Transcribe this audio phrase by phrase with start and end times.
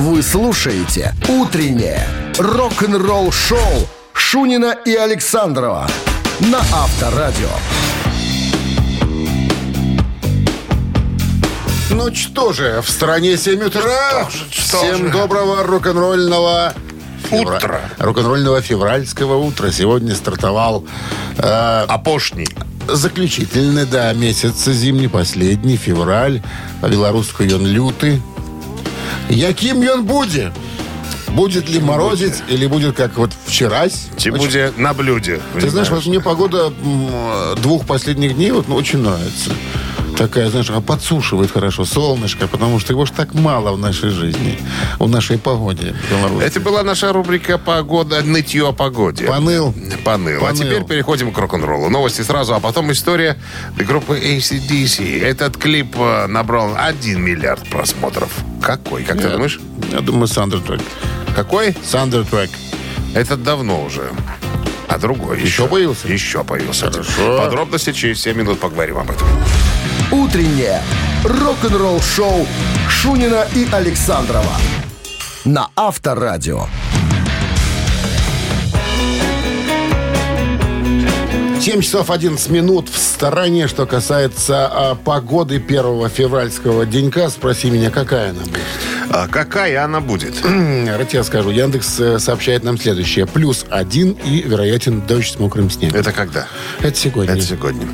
[0.00, 2.06] Вы слушаете «Утреннее
[2.38, 3.58] рок-н-ролл-шоу»
[4.14, 5.86] Шунина и Александрова
[6.40, 7.48] на Авторадио.
[11.90, 14.26] Ну что же, в стране 7 утра.
[14.50, 15.12] что Всем же?
[15.12, 16.72] доброго рок-н-ролльного
[17.30, 17.80] февра- Утра.
[17.98, 19.70] Рок-н-ролльного февральского утра.
[19.70, 20.86] Сегодня стартовал
[21.36, 22.48] э, Апошний.
[22.88, 26.42] заключительный, да, месяц зимний, последний, февраль.
[26.80, 28.22] По-белорусски он лютый.
[29.28, 30.52] Яким ён будет?
[31.28, 33.88] Будет ли морозец или будет как вот вчера?
[34.16, 35.38] Ці будзе на блюде.
[35.54, 36.72] Ты знаешь, вот мне погода
[37.62, 39.50] двух последних дней вот, ну, очень нравится.
[40.20, 44.58] Такая, знаешь, а подсушивает хорошо, солнышко, потому что его ж так мало в нашей жизни,
[44.98, 45.96] в нашей погоде.
[46.10, 46.46] белорусской.
[46.46, 49.24] Это была наша рубрика «Погода», нытье о погоде.
[49.24, 49.74] Поныл.
[50.04, 50.44] Поныл.
[50.44, 51.88] А теперь переходим к рок-н-роллу.
[51.88, 53.38] Новости сразу, а потом история
[53.78, 55.22] группы ACDC.
[55.22, 58.30] Этот клип э, набрал 1 миллиард просмотров.
[58.60, 59.58] Какой, как ты Я- думаешь?
[59.90, 60.82] Я думаю, Сандертрек.
[61.34, 61.74] Какой?
[61.82, 62.50] Сандертрек.
[63.14, 64.10] Это давно уже.
[64.86, 66.08] А другой Еще появился?
[66.08, 66.90] Еще появился.
[66.90, 67.38] Хорошо.
[67.38, 69.26] Подробности через 7 минут поговорим об этом.
[70.12, 70.82] «Утреннее
[71.24, 72.46] рок-н-ролл-шоу»
[72.88, 74.56] Шунина и Александрова
[75.44, 76.66] на Авторадио.
[81.60, 87.28] 7 часов 11 минут в стороне, что касается а, погоды первого февральского денька.
[87.28, 88.60] Спроси меня, какая она будет?
[89.10, 90.42] А какая она будет?
[90.44, 91.50] М, Я скажу.
[91.50, 93.26] Яндекс э, сообщает нам следующее.
[93.26, 96.00] Плюс один и вероятен дождь с мокрым снегом.
[96.00, 96.46] Это когда?
[96.80, 97.34] Это сегодня.
[97.34, 97.86] Это сегодня.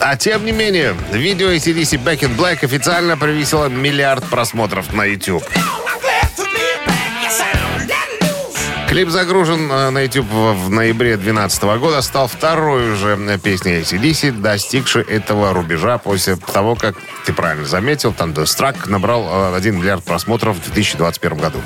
[0.00, 5.44] А тем не менее, видео ACDC Back in Black официально превысило миллиард просмотров на YouTube.
[8.88, 14.40] Клип загружен э, на YouTube в ноябре 2012 года, стал второй уже э, песней ACDC,
[14.40, 20.56] достигшей этого рубежа после того, как, ты правильно заметил, Thunderstruck набрал э, 1 миллиард просмотров
[20.56, 21.60] в 2021 году.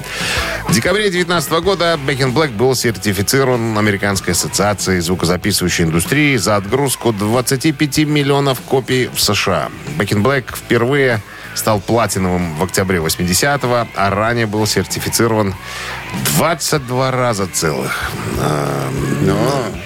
[0.67, 7.13] В декабре 2019 года Back in Black был сертифицирован Американской ассоциацией звукозаписывающей индустрии за отгрузку
[7.13, 9.69] 25 миллионов копий в США.
[9.99, 11.21] Back in Black впервые
[11.55, 15.55] стал платиновым в октябре 80-го, а ранее был сертифицирован
[16.37, 17.93] 22 раза целых.
[18.39, 18.91] А,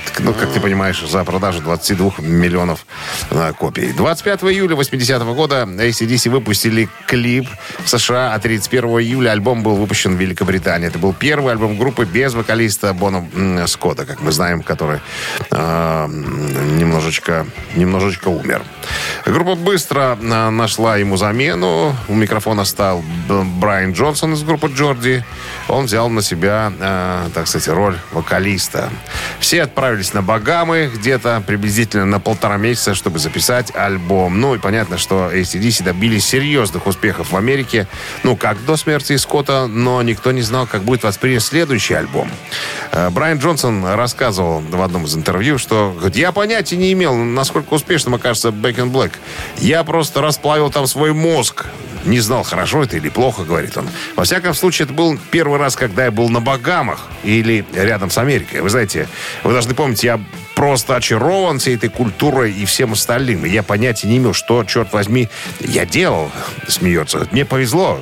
[0.06, 2.86] так, Ну, как ты понимаешь, за продажу 22 миллионов
[3.30, 3.92] а, копий.
[3.92, 7.48] 25 июля 80-го года ACDC выпустили клип
[7.84, 10.86] в США, а 31 июля альбом был выпущен в Великобритании.
[10.88, 13.26] Это был первый альбом группы без вокалиста Бона
[13.66, 15.00] Скотта, как мы знаем, который
[15.50, 18.62] м, немножечко, немножечко умер.
[19.26, 21.96] Группа быстро нашла ему замену.
[22.08, 25.24] У микрофона стал Брайан Джонсон из группы Джорди.
[25.68, 28.90] Он взял на себя, а, так сказать, роль вокалиста.
[29.40, 34.40] Все отправились на Багамы где-то приблизительно на полтора месяца, чтобы записать альбом.
[34.40, 37.86] Ну и понятно, что ACDC добились серьезных успехов в Америке.
[38.22, 42.30] Ну, как до смерти Скотта, но никто не знал, как будет воспринят следующий альбом.
[42.92, 47.74] Э, Брайан Джонсон рассказывал в одном из интервью, что говорит, я понятия не имел, насколько
[47.74, 49.12] успешным окажется Back in Black.
[49.58, 51.66] Я просто расплавил там свой мозг.
[52.04, 53.88] Не знал, хорошо это или плохо, говорит он.
[54.14, 58.18] Во всяком случае, это был первый раз, когда я был на Багамах или рядом с
[58.18, 58.60] Америкой.
[58.60, 59.08] Вы знаете,
[59.42, 60.20] вы должны помнить, я
[60.54, 63.44] просто очарован всей этой культурой и всем остальным.
[63.44, 65.28] Я понятия не имел, что, черт возьми,
[65.60, 66.30] я делал,
[66.68, 67.26] смеется.
[67.30, 68.00] Мне повезло.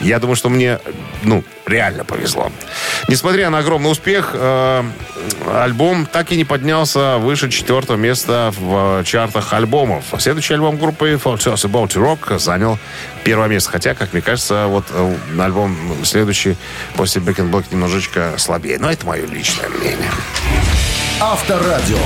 [0.00, 0.78] Я думаю, что мне,
[1.22, 2.50] ну, реально повезло.
[3.08, 4.84] Несмотря на огромный успех, э,
[5.52, 10.04] альбом так и не поднялся выше четвертого места в э, чартах альбомов.
[10.18, 12.78] Следующий альбом группы Just About Rock занял
[13.24, 13.70] первое место.
[13.70, 16.56] Хотя, как мне кажется, вот э, альбом следующий
[16.96, 18.78] после Back in Black немножечко слабее.
[18.78, 20.10] Но это мое личное мнение.
[21.20, 21.98] Авторадио.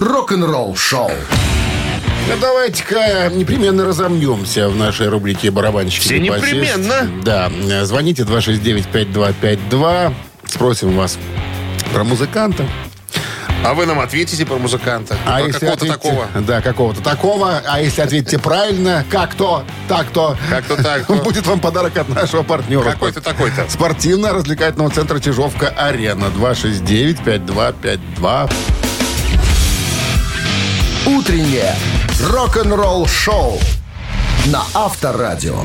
[0.00, 1.10] Рок-н-ролл шоу.
[2.26, 6.04] Ну, давайте-ка непременно разомнемся в нашей рубрике «Барабанщики».
[6.04, 6.52] Все и басист».
[6.52, 7.06] непременно.
[7.22, 7.50] Да.
[7.70, 10.14] э, Звоните 269-5252.
[10.46, 11.18] Спросим вас
[11.92, 12.64] про музыканта.
[13.62, 15.16] А вы нам ответите про музыканта.
[15.26, 16.26] А про если какого-то такого.
[16.46, 17.62] Да, какого-то такого.
[17.66, 20.36] А если ответите правильно, как то, так то.
[20.50, 21.14] Как-то так, то.
[21.24, 22.90] Будет вам подарок от нашего партнера.
[22.90, 23.64] Какой-то такой-то.
[23.68, 26.26] Спортивно-развлекательного центра «Чижовка-Арена».
[26.36, 28.50] 269-5252.
[31.06, 31.74] Утреннее
[32.18, 33.58] рок-н-ролл шоу
[34.46, 35.58] на Авторадио.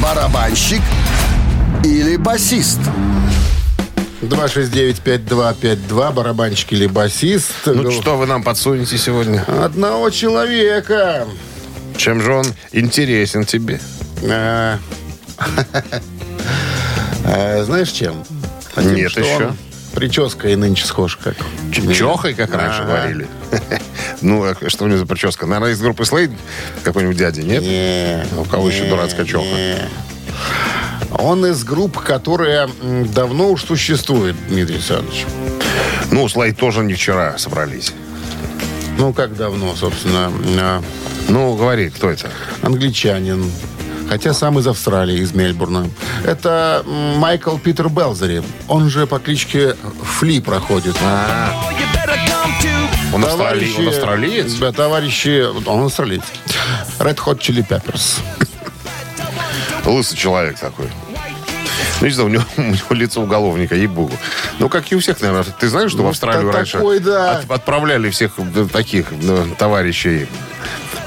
[0.00, 0.80] Барабанщик
[1.82, 2.78] или басист?
[4.22, 6.12] 269-5252.
[6.12, 7.50] Барабанщик или басист.
[7.66, 9.44] Ну, что вы нам подсунете сегодня?
[9.48, 11.26] Одного человека.
[11.96, 13.80] Чем же он интересен тебе?
[14.22, 14.78] А,
[17.24, 18.22] а, Знаешь, чем?
[18.76, 19.52] Нет еще.
[19.94, 21.34] Прическа и нынче схож как.
[21.94, 23.26] Чохой, как раньше говорили.
[24.22, 25.46] Ну, а что у него за прическа?
[25.46, 26.30] Наверное, из группы Слейд
[26.82, 27.62] какой-нибудь дядя, нет?
[27.62, 29.78] Не, у кого еще дурацкая не.
[31.16, 35.24] Он из групп, которые м, давно уж существуют, Дмитрий Александрович.
[36.10, 37.92] Ну, Слайд тоже не вчера собрались.
[38.98, 40.82] Ну, как давно, собственно, а,
[41.28, 42.28] Ну, говори, кто это?
[42.62, 43.50] англичанин.
[44.10, 45.88] Хотя сам из Австралии, из Мельбурна.
[46.24, 48.42] Это Майкл Питер Белзери.
[48.66, 50.96] Он же по кличке Фли проходит.
[53.14, 53.70] Он, австрали...
[53.78, 54.54] он австралиец?
[54.54, 55.44] Да, товарищи...
[55.64, 56.24] Он австралиец.
[56.98, 58.18] Red Hot Chili Peppers.
[59.84, 60.90] Лысый человек такой.
[62.00, 64.12] Ну, не знаю, у него, у него лицо уголовника, ей-богу.
[64.58, 65.54] Ну, как и у всех, наверное.
[65.56, 67.38] Ты знаешь, что в Австралию раньше такой, да.
[67.38, 70.26] от- отправляли всех э, таких э, товарищей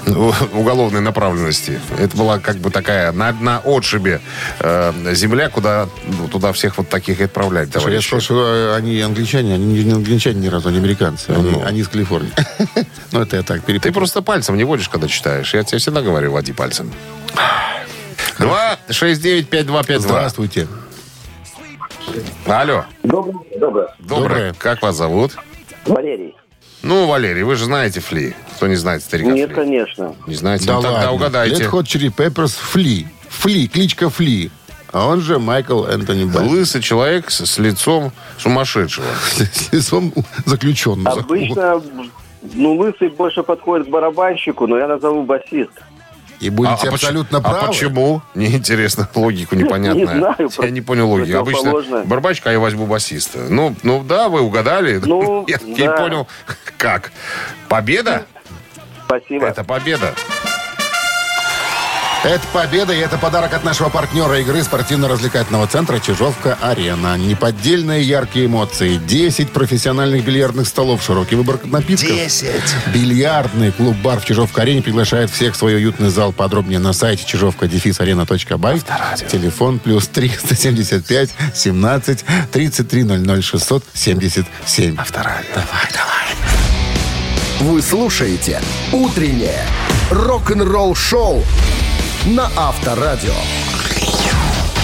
[0.05, 1.79] уголовной направленности.
[1.97, 4.21] Это была как бы такая на, на отшибе
[4.59, 8.00] э, земля, куда ну, туда всех вот таких и отправлять, Слушай, я
[8.35, 9.55] э, они англичане.
[9.55, 11.29] Они не англичане ни разу, они американцы.
[11.29, 11.63] Они, Ну.
[11.65, 12.31] они из Калифорнии.
[13.11, 13.94] Ну, это я так Ты перепутал.
[13.94, 15.53] просто пальцем не водишь, когда читаешь.
[15.53, 16.91] Я тебе всегда говорю, води пальцем.
[18.39, 20.07] 2, 6, 9, 5, 2, 5, 2.
[20.09, 20.67] Здравствуйте.
[22.47, 22.85] Алло.
[23.03, 23.35] Доброе.
[23.59, 23.88] Доброе.
[23.99, 24.53] Доброе.
[24.57, 25.33] Как вас зовут?
[25.85, 26.35] Валерий.
[26.81, 28.35] Ну, Валерий, вы же знаете Фли.
[28.55, 29.55] Кто не знает старика Нет, Фли?
[29.55, 30.15] конечно.
[30.27, 30.65] Не знаете?
[30.65, 31.11] Да ну, тогда ладно.
[31.13, 31.63] угадайте.
[31.63, 33.07] Red Hot Chili Peppers Фли.
[33.29, 34.51] Фли, кличка Фли.
[34.91, 36.47] А он же Майкл Энтони Белл.
[36.47, 39.05] Лысый человек с, с лицом сумасшедшего.
[39.25, 40.13] С лицом
[40.45, 41.21] заключенного.
[41.21, 41.81] Обычно,
[42.53, 45.71] ну, лысый больше подходит к барабанщику, но я назову басист.
[46.39, 47.67] И будете поч- абсолютно а правы.
[47.67, 48.21] почему?
[48.35, 49.09] Неинтересно.
[49.15, 50.03] Логику непонятная.
[50.03, 51.39] Не знаю, Я не понял логику.
[51.39, 53.39] Обычно барабанщик, а я возьму басиста.
[53.49, 55.01] Ну, ну да, вы угадали.
[55.06, 55.94] Ну, я не да.
[55.97, 56.27] понял,
[56.77, 57.11] как.
[57.69, 58.25] Победа?
[59.19, 59.45] Спасибо.
[59.48, 60.13] Это победа.
[62.24, 67.18] Это победа, и это подарок от нашего партнера игры спортивно-развлекательного центра «Чижовка-Арена».
[67.18, 68.95] Неподдельные яркие эмоции.
[68.95, 72.07] 10 профессиональных бильярдных столов, широкий выбор напитков.
[72.07, 72.62] 10!
[72.94, 76.31] Бильярдный клуб-бар в Чижовка-Арене приглашает всех в свой уютный зал.
[76.31, 78.81] Подробнее на сайте чижовка-арена.бай.
[79.30, 84.98] Телефон плюс 375 17 33 00 677.
[84.98, 85.50] Авторадио.
[85.54, 86.72] Давай, давай.
[87.59, 88.61] Вы слушаете
[88.91, 89.65] «Утреннее
[90.09, 91.44] рок-н-ролл-шоу»
[92.25, 93.33] на Авторадио.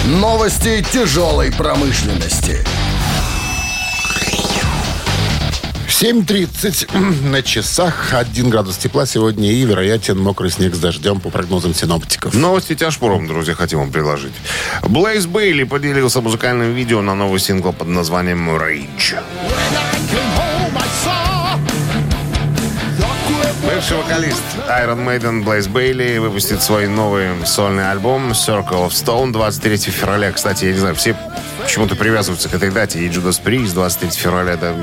[0.06, 2.64] Новости тяжелой промышленности.
[5.88, 8.14] 7.30 на часах.
[8.14, 12.32] 1 градус тепла сегодня и вероятен мокрый снег с дождем по прогнозам синоптиков.
[12.34, 14.32] Новости тяжпором, друзья, хотим вам предложить.
[14.82, 19.18] Блейз Бейли поделился музыкальным видео на новый сингл под названием «Rage».
[23.80, 29.78] Бывший вокалист Iron Maiden Блейз Бейли выпустит свой новый сольный альбом Circle of Stone 23
[29.78, 30.32] февраля.
[30.32, 31.16] Кстати, я не знаю, все
[31.62, 32.98] почему-то привязываются к этой дате.
[32.98, 34.74] И Judas Priest 23 февраля, да,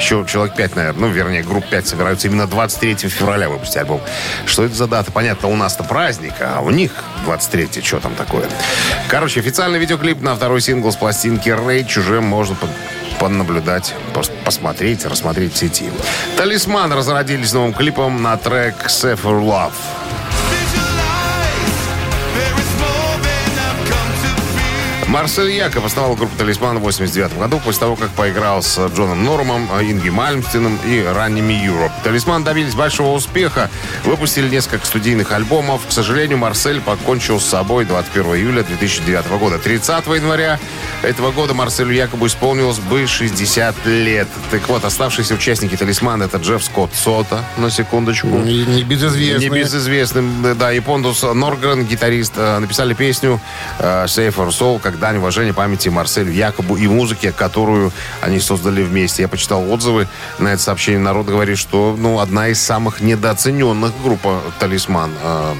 [0.00, 4.00] еще человек 5, наверное, ну, вернее, групп 5 собираются именно 23 февраля выпустить альбом.
[4.46, 5.12] Что это за дата?
[5.12, 6.92] Понятно, у нас-то праздник, а у них
[7.26, 8.48] 23 что там такое?
[9.08, 12.56] Короче, официальный видеоклип на второй сингл с пластинки Rage уже можно
[13.18, 15.90] понаблюдать, пос- посмотреть, рассмотреть в сети.
[16.36, 19.72] Талисман разродились новым клипом на трек Safer Love.
[25.08, 29.68] Марсель Якоб основал группу «Талисман» в 89 году после того, как поиграл с Джоном Нормом,
[29.80, 31.92] Инги Мальмстином и ранними Europe.
[32.02, 33.70] «Талисман» добились большого успеха,
[34.04, 35.86] выпустили несколько студийных альбомов.
[35.86, 39.58] К сожалению, Марсель покончил с собой 21 июля 2009 года.
[39.58, 40.58] 30 января
[41.02, 44.26] этого года Марселю Якобу исполнилось бы 60 лет.
[44.50, 48.26] Так вот, оставшиеся участники «Талисмана» это Джефф Скотт Сота, на секундочку.
[48.26, 49.48] Не, не безызвестный.
[49.48, 53.40] Небезызвестным, да, и Пондус Норгрен, гитарист, э, написали песню
[53.78, 58.82] э, «Save Our Soul» как дань уважения памяти Марселю Якобу и музыке, которую они создали
[58.82, 59.22] вместе.
[59.22, 61.00] Я почитал отзывы на это сообщение.
[61.00, 65.54] Народ говорит, что ну, одна из самых недооцененных группа «Талисман», э,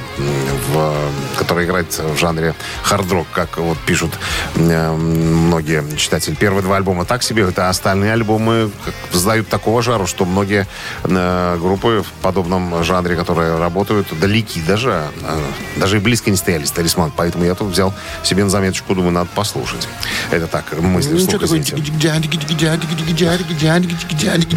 [0.73, 0.95] в,
[1.39, 4.13] которая играет в жанре хард-рок, как вот пишут
[4.57, 6.35] многие читатели.
[6.35, 8.71] Первые два альбома так себе, это остальные альбомы
[9.13, 10.67] сдают такого жару, что многие
[11.05, 15.41] э, группы в подобном жанре, которые работают, далеки даже, э,
[15.77, 17.13] даже и близко не стояли с «Талисман».
[17.17, 19.89] Поэтому я тут взял себе на заметочку, думаю, надо послушать.
[20.31, 21.59] Это так, мысли Ну, вслух, такое?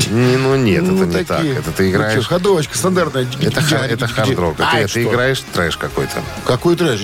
[0.10, 1.44] Не, ну нет, это Ну, не так.
[1.44, 2.22] Это ты Ну, играешь...
[2.24, 3.28] что, ходовочка стандартная.
[3.42, 4.58] Это, ха- это хард-рок.
[4.60, 5.02] А, что?
[5.04, 6.24] играешь трэш какой-то.
[6.46, 7.02] Какой трэш?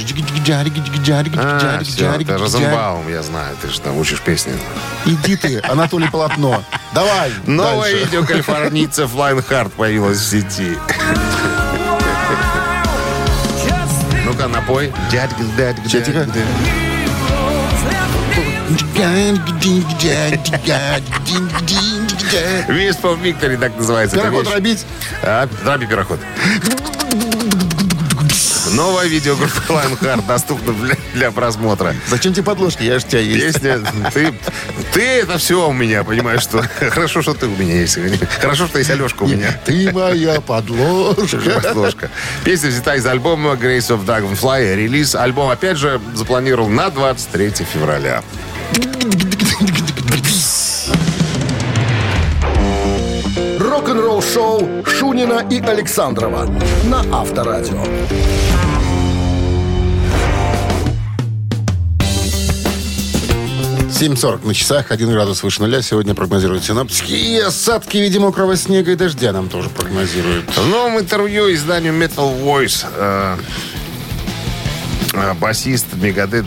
[1.38, 3.56] А, все, это Розенбаум, я знаю.
[3.62, 4.54] Ты же там учишь песни.
[5.06, 6.64] Иди ты, Анатолий Полотно.
[6.94, 7.32] Давай.
[7.46, 8.06] Новое дальше.
[8.06, 10.78] видео калифорнийцев Lionheart появилось в сети.
[14.24, 14.94] Ну-ка, напой.
[15.12, 16.32] Дядька, дядька, дядька.
[22.68, 23.16] Весь по
[23.60, 24.18] так называется.
[24.18, 24.50] Пироход вещь.
[24.52, 24.86] дробить.
[25.22, 26.20] А, дроби пироход.
[28.76, 31.96] Новое видео группы Lionheart доступно для, для просмотра.
[32.08, 32.84] Зачем тебе подложки?
[32.84, 33.62] Я же тебя есть.
[33.62, 33.80] Песня,
[34.14, 34.34] ты,
[34.94, 37.98] ты это все у меня, понимаешь, что хорошо, что ты у меня есть.
[38.42, 39.58] Хорошо, что есть Алешка у меня.
[39.64, 41.62] Ты моя подложка.
[41.64, 42.12] Подложка.
[42.44, 44.76] Песня взята из альбома Grace of Dragonfly.
[44.76, 48.24] Релиз альбом, опять же, запланирован на 23 февраля.
[53.58, 56.50] Рок-н-ролл шоу Шунина и Александрова
[56.86, 57.82] на Авторадио.
[64.00, 65.82] 7.40 на часах, 1 градус выше нуля.
[65.82, 67.12] Сегодня прогнозируют синоптики.
[67.14, 70.50] И осадки в виде мокрого снега и дождя нам тоже прогнозируют.
[70.56, 73.38] В новом интервью изданию Metal Voice э,
[75.14, 76.46] э, басист Мегадет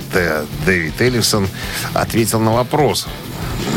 [0.66, 1.48] Дэвид Эллисон
[1.94, 3.06] ответил на вопрос.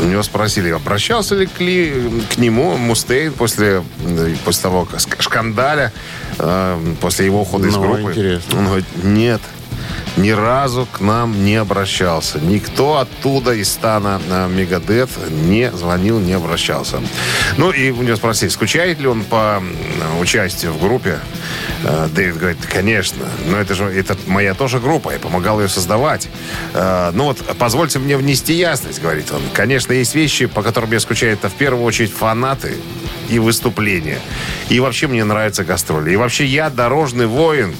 [0.02, 5.00] У него спросили, обращался ли к, ли- к нему Мустейн после, э, после того как
[5.22, 5.92] шкандаля,
[6.38, 8.10] э, после его ухода из Ну, группы.
[8.10, 8.58] интересно.
[8.58, 9.40] Он говорит, нет,
[10.16, 12.38] ни разу к нам не обращался.
[12.38, 17.00] Никто оттуда из стана э, Мегадет не звонил, не обращался.
[17.56, 19.74] Ну и у него спросили, скучает ли он по м,
[20.20, 21.18] участию в группе.
[21.84, 26.28] Э, Дэвид говорит, конечно, но это же это моя тоже группа, я помогал ее создавать.
[26.74, 29.42] Э, Ну вот, позвольте мне внести ясность, говорит он.
[29.54, 31.32] Конечно, есть вещи, по которым я скучаю.
[31.32, 32.76] Это в первую очередь фанаты
[33.30, 34.18] и выступления.
[34.68, 36.12] И вообще мне нравятся гастроли.
[36.12, 37.74] И вообще я дорожный воин.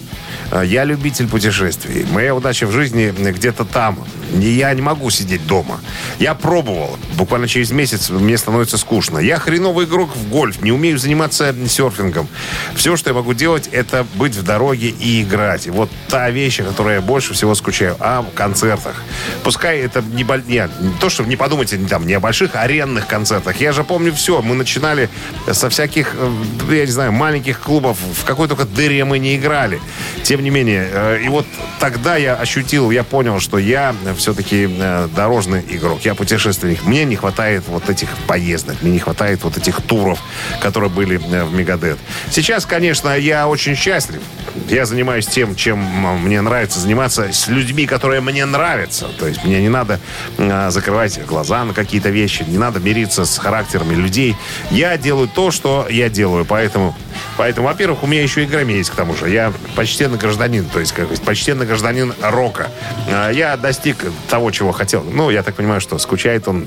[0.53, 2.07] Э, Я любитель путешествий.
[2.13, 3.99] Моя удача в жизни где-то там.
[4.35, 5.81] И Я не могу сидеть дома.
[6.19, 6.99] Я пробовал.
[7.17, 9.19] Буквально через месяц мне становится скучно.
[9.19, 10.63] Я хреновый игрок в гольф.
[10.63, 12.29] Не умею заниматься серфингом.
[12.75, 15.67] Все, что я могу делать, это быть в дороге и играть.
[15.67, 17.97] И вот та вещь, о которой я больше всего скучаю.
[18.01, 19.03] О концертах.
[19.43, 23.07] Пускай это не, боль- не, не то, что не подумайте там, не о больших аренных
[23.07, 23.61] концертах.
[23.61, 24.41] Я же помню все.
[24.43, 25.09] Мы начинали
[25.51, 26.31] со всяких, э,
[26.71, 27.97] я не знаю, маленьких клубов.
[28.15, 29.81] В какой только дыре мы не играли.
[30.23, 31.47] Тем не менее, э, и вот
[31.79, 36.01] тогда я ощутил, я понял, что я все-таки э, дорожный игрок.
[36.03, 36.85] Я путешественник.
[36.85, 38.77] Мне не хватает вот этих поездок.
[38.83, 40.19] Мне не хватает вот этих туров,
[40.61, 41.99] которые были э, в Мегадет.
[42.31, 44.21] Сейчас, конечно, я очень счастлив.
[44.69, 45.79] Я занимаюсь тем, чем
[46.23, 49.09] мне нравится заниматься, с людьми, которые мне нравятся.
[49.19, 49.99] То есть мне не надо
[50.39, 54.37] э, закрывать глаза на какие-то вещи, не надо мириться с характерами людей.
[54.71, 56.95] Я делаю то, что я делаю, поэтому...
[57.37, 59.31] Поэтому, во-первых, у меня еще и грамме есть к тому же.
[59.31, 62.69] Я почтенный гражданин, то есть как бы почтенный гражданин рока.
[63.11, 63.97] А, Я достиг
[64.29, 65.03] того, чего хотел.
[65.05, 66.67] Ну, я так понимаю, что скучает он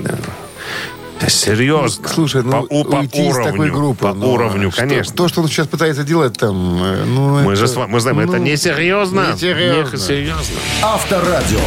[1.20, 2.08] э, серьезно.
[2.08, 3.52] Слушай, ну, по, у- по уйти из уровню.
[3.52, 4.02] такой группы.
[4.06, 5.14] По ну, уровню, что- конечно.
[5.14, 8.00] То, что он сейчас пытается делать там, э, ну, Мы это- же с вами- мы
[8.00, 9.32] знаем, это ну, не серьезно.
[9.32, 9.96] не серьезно.
[9.96, 10.56] Не серьезно.
[10.82, 11.60] Авторадио.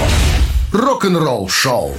[0.71, 1.95] Рок-н-ролл шоу.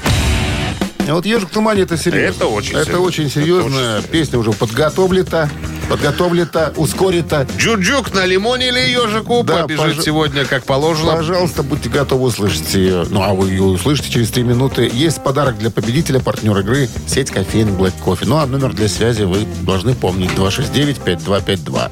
[1.11, 2.37] А вот «Ежик в тумане» это серьезно.
[2.37, 3.05] Это очень Это серьезно.
[3.05, 3.99] очень Это серьезно.
[3.99, 5.51] очень Песня уже подготовлена,
[5.89, 7.47] подготовлена, ускорена.
[7.57, 11.17] Джуджук на лимоне или ежику Да, побежит пожа- сегодня, как положено.
[11.17, 13.05] Пожалуйста, будьте готовы услышать ее.
[13.11, 14.89] Ну, а вы ее услышите через три минуты.
[14.93, 18.27] Есть подарок для победителя, партнер игры, сеть кофеин Black Coffee.
[18.27, 20.31] Ну, а номер для связи вы должны помнить.
[20.37, 21.91] 269-5252.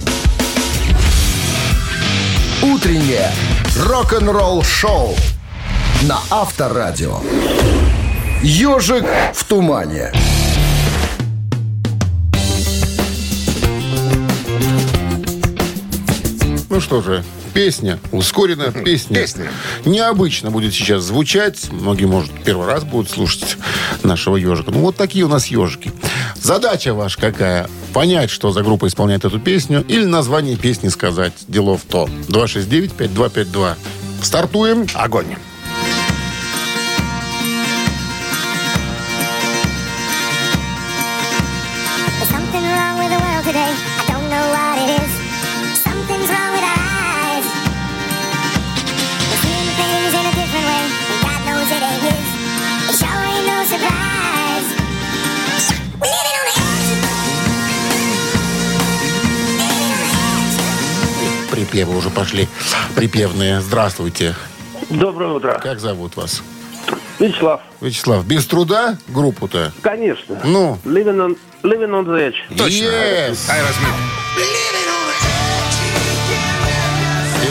[2.62, 3.32] Утреннее
[3.84, 5.16] рок-н-ролл шоу
[6.02, 7.18] на Авторадио.
[8.42, 9.04] Ежик
[9.35, 10.12] в тумане.
[16.71, 19.16] Ну что же, песня, ускоренная песня.
[19.16, 19.50] Песня.
[19.85, 21.73] Необычно будет сейчас звучать.
[21.73, 23.57] Многие, может, первый раз будут слушать
[24.04, 24.71] нашего ежика.
[24.71, 25.90] Ну, вот такие у нас ежики.
[26.40, 27.68] Задача ваша какая?
[27.92, 31.33] Понять, что за группа исполняет эту песню, или название песни сказать.
[31.49, 32.09] Дело в то.
[32.28, 33.75] 269-5252.
[34.23, 34.87] Стартуем.
[34.95, 35.26] Огонь.
[61.78, 62.49] Припевы уже пошли.
[62.97, 63.61] Припевные.
[63.61, 64.35] Здравствуйте.
[64.90, 65.61] Доброе утро.
[65.62, 66.42] Как зовут вас?
[67.20, 67.61] Вячеслав.
[67.80, 69.73] Вячеслав, без труда группу-то?
[69.80, 70.40] Конечно.
[70.42, 72.56] Ну, Living on, living on the edge.
[72.56, 72.85] Точно.
[72.85, 73.49] Yes.
[73.49, 74.27] Aerosmith.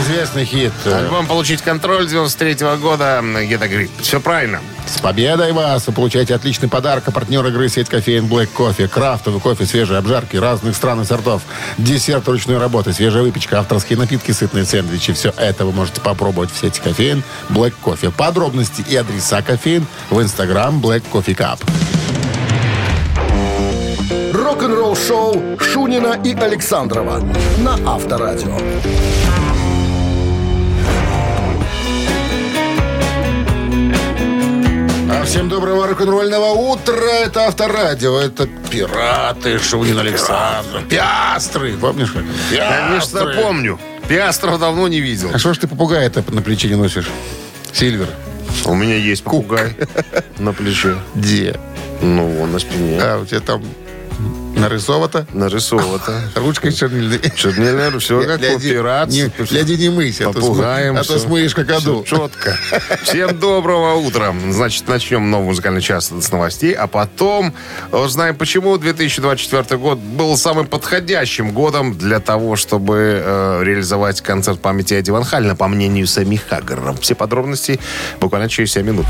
[0.07, 0.71] Известный хит.
[0.85, 3.21] Альбом «Получить контроль» 93 года.
[3.21, 4.61] Где-то говорит, все правильно.
[4.85, 5.85] С победой вас!
[5.87, 7.03] Вы получаете отличный подарок.
[7.07, 8.87] А партнер игры сеть кофеен Black Coffee.
[8.87, 11.41] Крафтовый кофе, свежие обжарки разных стран и сортов.
[11.77, 15.11] Десерт ручной работы, свежая выпечка, авторские напитки, сытные сэндвичи.
[15.11, 18.11] Все это вы можете попробовать в сети кофеин Black Coffee.
[18.11, 21.59] Подробности и адреса кофеин в инстаграм Black Coffee Cup.
[24.33, 27.21] Рок-н-ролл шоу Шунина и Александрова
[27.57, 28.57] на Авторадио.
[35.27, 36.95] Всем доброго рок-н-ролльного утра.
[36.95, 40.83] Это Авторадио, это пираты, Шунин Александр.
[40.89, 42.11] Пиастры, помнишь?
[42.11, 42.23] как?
[42.49, 43.33] Конечно, Пиастры.
[43.43, 43.79] помню.
[44.07, 45.29] Пиастров давно не видел.
[45.33, 47.09] А что ж ты попугая-то на плече не носишь?
[47.73, 48.07] Сильвер.
[48.65, 49.75] У меня есть попугай
[50.37, 50.95] на плече.
[51.13, 51.59] Где?
[52.01, 52.97] Ну, вон на спине.
[53.01, 53.61] А, у тебя там
[54.57, 55.25] нарисовано?
[55.33, 56.21] Нарисовано.
[56.35, 57.19] Ручкой чернильной.
[57.35, 60.97] Чернильное, все как у Гляди, не, мыйся, а то, см- Попугаем.
[60.97, 62.03] а смоешь какаду.
[62.03, 62.57] Всё четко.
[63.03, 64.33] Всем доброго утра.
[64.49, 67.53] Значит, начнем новый музыкальный час с новостей, а потом
[67.91, 74.95] узнаем, почему 2024 год был самым подходящим годом для того, чтобы э, реализовать концерт памяти
[74.95, 76.93] Эдди Ван Халина, по мнению Сами Хаггара.
[77.01, 77.79] Все подробности
[78.19, 79.05] буквально через 7 минут.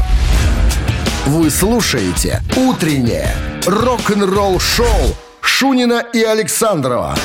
[1.26, 3.36] Вы слушаете «Утреннее
[3.66, 5.16] рок-н-ролл-шоу»
[5.48, 7.16] Шунина и Александрова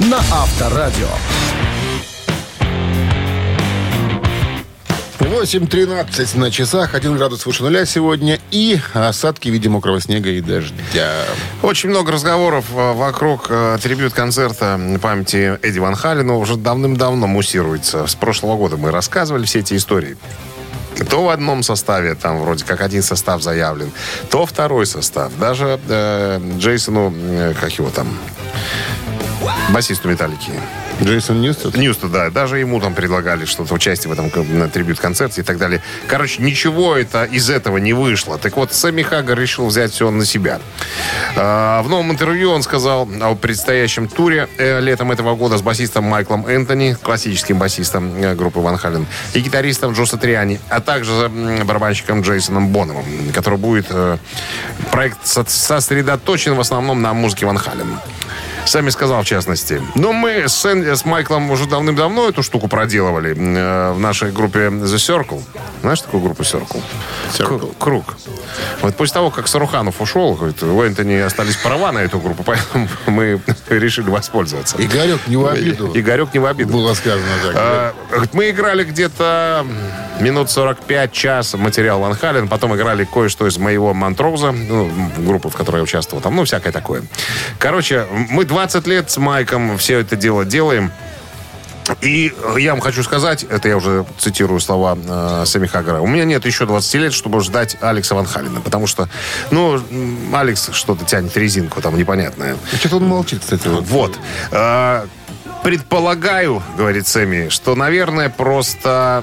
[0.00, 1.08] на Авторадио.
[5.20, 10.40] 8.13 на часах, 1 градус выше нуля сегодня и осадки в виде мокрого снега и
[10.40, 11.24] дождя.
[11.62, 18.06] Очень много разговоров э, вокруг э, трибют-концерта памяти Эдди Ван Халина уже давным-давно муссируется.
[18.06, 20.16] С прошлого года мы рассказывали все эти истории.
[21.04, 23.90] То в одном составе, там вроде как один состав заявлен,
[24.30, 25.32] то второй состав.
[25.38, 28.08] Даже э, Джейсону, э, как его там,
[29.70, 30.52] басисту Металлики.
[31.02, 31.76] Джейсон Ньюстед?
[31.76, 32.30] Ньюста, да.
[32.30, 34.30] Даже ему там предлагали что-то, участие в этом
[34.70, 35.82] трибют-концерте и так далее.
[36.08, 38.38] Короче, ничего это из этого не вышло.
[38.38, 40.60] Так вот, Сэмми Хаггар решил взять все на себя.
[41.36, 46.04] А, в новом интервью он сказал о предстоящем туре э, летом этого года с басистом
[46.04, 51.66] Майклом Энтони, классическим басистом э, группы Ван Хален, и гитаристом Джо Сатриани, а также м,
[51.66, 53.86] барабанщиком Джейсоном Бономом, который будет...
[53.90, 54.16] э,
[54.90, 57.98] проект со- сосредоточен в основном на музыке Ван Хален.
[58.68, 59.80] Сами сказал, в частности.
[59.94, 64.66] Но мы с, Эн- с Майклом уже давным-давно эту штуку проделывали э, в нашей группе
[64.68, 65.42] The Circle.
[65.80, 66.82] Знаешь такую группу Circle?
[67.32, 67.74] Circle.
[67.78, 68.18] Круг.
[68.82, 72.88] Вот после того, как Саруханов ушел, говорит, у Энтони остались права на эту группу, поэтому
[73.06, 74.76] мы решили воспользоваться.
[74.78, 75.90] Игорек, не в обиду.
[75.94, 76.74] Игорек не в обиду.
[76.74, 77.54] Было сказано так.
[77.56, 79.64] А, говорит, Мы играли где-то
[80.20, 85.54] минут 45 час материал Ван Хален, потом играли кое-что из моего Монтроуза, ну, группы, в
[85.54, 87.02] которой я участвовал, там, ну, всякое такое.
[87.58, 90.90] Короче, мы 20 лет с Майком все это дело делаем.
[92.00, 96.24] И я вам хочу сказать, это я уже цитирую слова э, Сами Хагара, у меня
[96.24, 99.08] нет еще 20 лет, чтобы ждать Алекса Ван Халина, потому что,
[99.52, 99.80] ну,
[100.32, 102.56] Алекс что-то тянет резинку там непонятное.
[102.80, 103.68] Что-то он молчит, кстати.
[103.68, 103.84] Вот.
[103.84, 104.18] Вот.
[105.68, 109.22] Предполагаю, говорит Сэмми, что, наверное, просто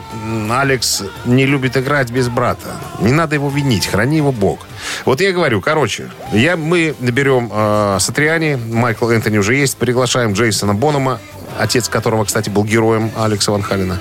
[0.51, 2.75] Алекс не любит играть без брата.
[2.99, 4.60] Не надо его винить, храни его Бог.
[5.05, 10.75] Вот я говорю, короче, я, мы наберем э, Сатриани, Майкл Энтони уже есть, приглашаем Джейсона
[10.75, 11.19] Бонома,
[11.58, 13.99] отец которого, кстати, был героем Алекса Ван Халина.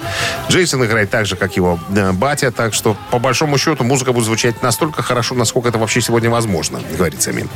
[0.51, 4.27] Джейсон играет так же, как его э, батя, так что, по большому счету, музыка будет
[4.27, 7.47] звучать настолько хорошо, насколько это вообще сегодня возможно, говорит Сэмми.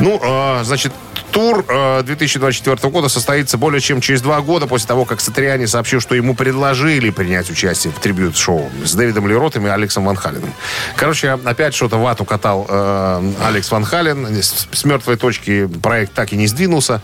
[0.00, 0.92] Ну, э, значит,
[1.30, 6.00] тур э, 2024 года состоится более чем через два года после того, как Сатриани сообщил,
[6.00, 10.52] что ему предложили принять участие в трибют-шоу с Дэвидом Леротом и Алексом Ван Халленом.
[10.96, 14.26] Короче, опять что-то вату катал э, Алекс Ван Хален.
[14.42, 17.00] С, с мертвой точки проект так и не сдвинулся.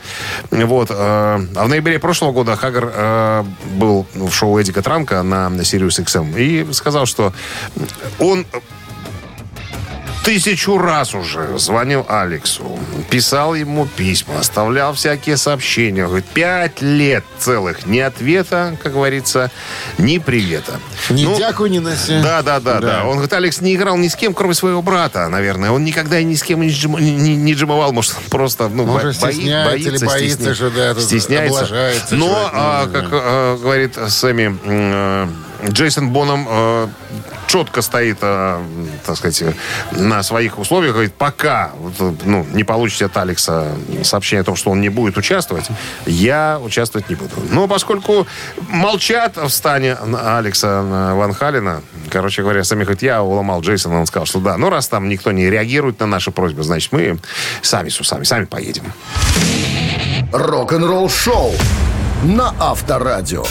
[0.51, 0.91] Вот.
[0.91, 6.05] э, а в ноябре прошлого года Хагар э, был в шоу Эдика Транка на Sirius
[6.05, 7.33] XM и сказал, что
[8.19, 8.47] он
[10.25, 12.79] тысячу раз уже звонил Алексу,
[13.11, 16.07] писал ему письма, оставлял всякие сообщения.
[16.07, 19.51] Говорит, пять лет целых ни ответа, как говорится,
[19.99, 20.81] ни привета.
[21.11, 22.21] Ни Ну, дяку не носи.
[22.23, 25.29] Да, да, да, да, Он говорит, Алекс не играл ни с кем, кроме своего брата,
[25.29, 25.71] наверное.
[25.71, 28.87] Он никогда и ни с кем не, джим- не- не джимовал, может, он просто ну,
[28.87, 31.69] бо- бои- стесняется или боится, стесня- что, да, стесняется.
[32.13, 34.59] Но, ну, а, не как э, говорит Сэмми,
[35.67, 36.89] Джейсон Боном э,
[37.47, 38.63] четко стоит, э,
[39.07, 39.55] так сказать,
[39.93, 40.93] на своих условиях.
[40.93, 43.69] Говорит, пока вот, ну, не получите от Алекса
[44.03, 45.67] сообщение о том, что он не будет участвовать,
[46.07, 47.35] я участвовать не буду.
[47.51, 48.27] Но поскольку
[48.69, 54.07] молчат в стане Алекса э, Ван Халина, короче говоря, сами говорят, я уломал Джейсона, он
[54.07, 57.19] сказал, что да, ну раз там никто не реагирует на наши просьбы, значит, мы
[57.63, 58.85] сами с усами, сами поедем.
[60.33, 61.55] Рок-н-ролл шоу
[62.25, 63.45] на Авторадио.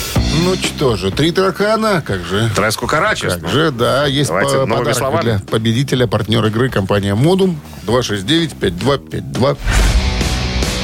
[0.43, 2.49] Ну что же, три таракана, как же?
[2.55, 3.35] Треску Карачес.
[3.35, 5.23] Как же, да, есть Давайте по- подарок словами.
[5.23, 9.57] для победителя, партнер игры, компания Модум 269-5252.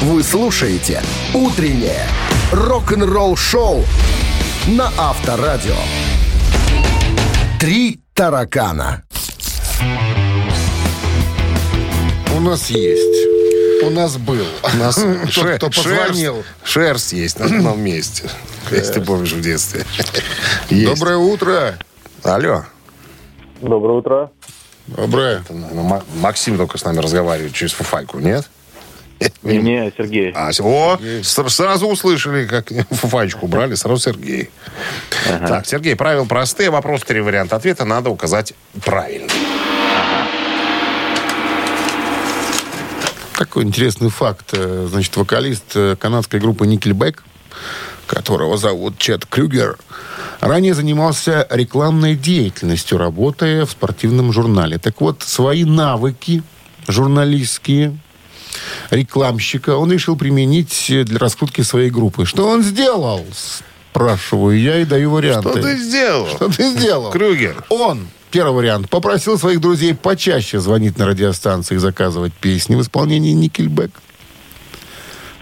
[0.01, 1.01] Вы слушаете
[1.33, 2.05] «Утреннее
[2.51, 3.83] рок-н-ролл шоу»
[4.67, 5.75] на Авторадио.
[7.59, 9.03] Три таракана.
[12.35, 13.08] У нас есть.
[13.81, 14.45] У нас был.
[14.63, 16.43] У нас Тот, ше- кто позвонил.
[16.63, 18.29] Шерсть, шерсть есть на одном месте.
[18.71, 19.85] Если ты помнишь в детстве.
[20.69, 20.93] Есть.
[20.99, 21.77] Доброе утро.
[22.23, 22.65] Алло.
[23.61, 24.31] Доброе утро.
[24.87, 25.43] Доброе.
[25.49, 28.49] Ну, Ма- Максим только с нами разговаривает через фуфайку, нет?
[29.43, 30.31] Не, Сергей.
[30.33, 34.49] А, о, с- сразу услышали, как фуфайку убрали, сразу Сергей.
[35.25, 38.53] Так, Сергей, правила простые, вопрос, три варианта ответа, надо указать
[38.85, 39.27] правильно.
[43.49, 44.51] Такой интересный факт.
[44.53, 47.21] Э, Значит, вокалист э, канадской группы Nickelback,
[48.05, 49.75] которого зовут Чет Крюгер,
[50.39, 54.77] ранее занимался рекламной деятельностью, работая в спортивном журнале.
[54.77, 56.43] Так вот, свои навыки
[56.87, 57.97] журналистские,
[58.91, 62.27] рекламщика, он решил применить для раскрутки своей группы.
[62.27, 63.25] Что он сделал?
[63.91, 65.49] Спрашиваю я и даю варианты.
[65.49, 66.27] Что ты сделал?
[66.27, 67.09] Что ты сделал?
[67.09, 67.65] Крюгер.
[67.69, 73.31] Он, первый вариант, попросил своих друзей почаще звонить на радиостанции и заказывать песни в исполнении
[73.31, 73.91] Никельбэк.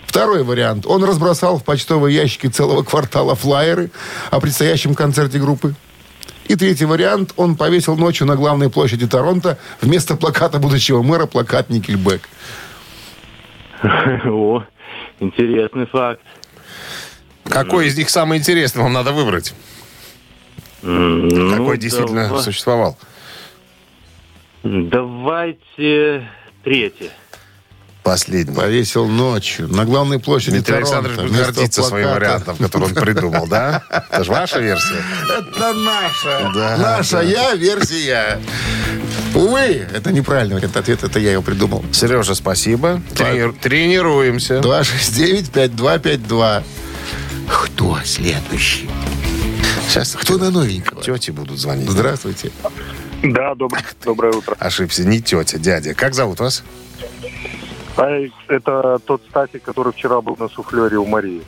[0.05, 0.85] Второй вариант.
[0.87, 3.91] Он разбросал в почтовые ящики целого квартала флаеры
[4.31, 5.75] о предстоящем концерте группы.
[6.45, 7.33] И третий вариант.
[7.35, 12.21] Он повесил ночью на главной площади Торонто вместо плаката будущего мэра плакат Никельбэк.
[13.83, 14.63] О,
[15.19, 16.21] интересный факт.
[17.43, 19.53] Какой из них самый интересный вам надо выбрать?
[20.81, 22.97] Ну, Какой действительно давай- существовал?
[24.63, 26.27] Давайте
[26.63, 27.09] третий.
[28.03, 28.55] Последний.
[28.55, 30.77] Повесил ночью на главной площади Дмитрий.
[30.77, 33.83] Александрович будет гордиться своим вариантом, который он придумал, да?
[34.11, 35.03] Это же ваша версия.
[35.37, 36.51] Это наша.
[36.55, 38.39] Да, наша я версия.
[39.35, 41.07] Увы, это неправильный вариант ответа.
[41.07, 41.83] Это я его придумал.
[41.91, 43.01] Сережа, спасибо.
[43.13, 44.61] Трени- Тренируемся.
[44.61, 46.63] 269-5252.
[47.49, 48.89] Кто следующий?
[49.87, 51.01] Сейчас Кто на новенького?
[51.01, 51.89] тети будут звонить.
[51.89, 52.51] Здравствуйте.
[53.23, 54.55] Да, доброе, доброе утро.
[54.59, 55.93] Ошибся, не тетя, дядя.
[55.93, 56.63] Как зовут вас?
[57.95, 58.05] А,
[58.47, 61.41] это тот Стасик, который вчера был на суфлере у Марии.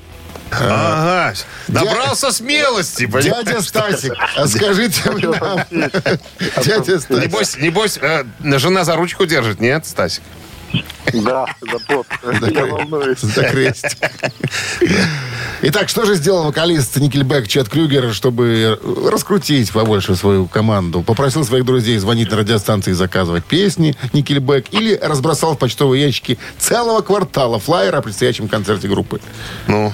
[0.52, 1.36] Ага,
[1.67, 3.06] набрался смелости.
[3.06, 3.45] понимаешь?
[3.45, 5.60] Дядя Стасик, а скажите мне нам.
[6.63, 7.23] Дядя Стасик.
[7.23, 8.23] Небось, небось э,
[8.58, 10.23] жена за ручку держит, нет, Стасик?
[11.13, 12.08] Да, за поп.
[12.53, 13.19] Я волнуюсь.
[13.19, 13.97] За крестик.
[15.62, 18.79] Итак, что же сделал вокалист Никельбэк Чет Крюгер, чтобы
[19.12, 21.01] раскрутить побольше свою команду?
[21.01, 26.38] Попросил своих друзей звонить на радиостанции и заказывать песни Никельбэк или разбросал в почтовые ящики
[26.58, 29.19] целого квартала флайера о предстоящем концерте группы?
[29.67, 29.93] Ну,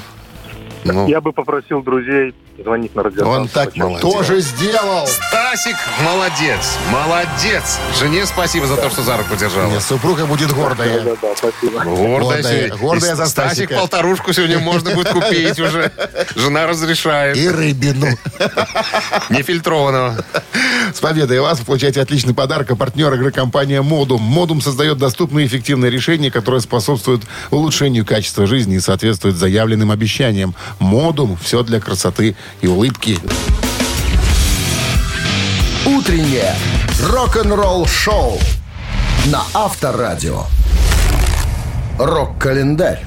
[0.94, 1.08] ну.
[1.08, 3.42] Я бы попросил друзей звонить на радиостанцию.
[3.42, 4.02] Он так Молодец.
[4.02, 5.06] тоже сделал.
[5.08, 7.80] Стасик, молодец, молодец.
[8.00, 9.70] Жене спасибо за то, что за руку держала.
[9.72, 11.02] Нет, Супруга будет гордая.
[11.02, 11.84] Да, да, спасибо.
[11.84, 13.76] Гордая, Гордая- гордая за Стасик Стасика.
[13.76, 15.92] полторушку сегодня можно будет купить уже.
[16.36, 17.36] Жена разрешает.
[17.36, 18.08] И рыбину.
[19.30, 20.24] Нефильтрованного.
[20.94, 22.72] С победой вас вы получаете отличный подарок.
[22.72, 24.22] А партнер игры компания Модум.
[24.22, 30.56] Модум создает доступные и эффективные решения, которые способствуют улучшению качества жизни и соответствуют заявленным обещаниям.
[30.80, 31.38] Модум.
[31.42, 33.20] Все для красоты и улыбки.
[35.86, 36.56] Утреннее
[37.04, 38.40] рок-н-ролл-шоу
[39.28, 40.44] на Авторадио.
[42.00, 43.04] Рок-календарь.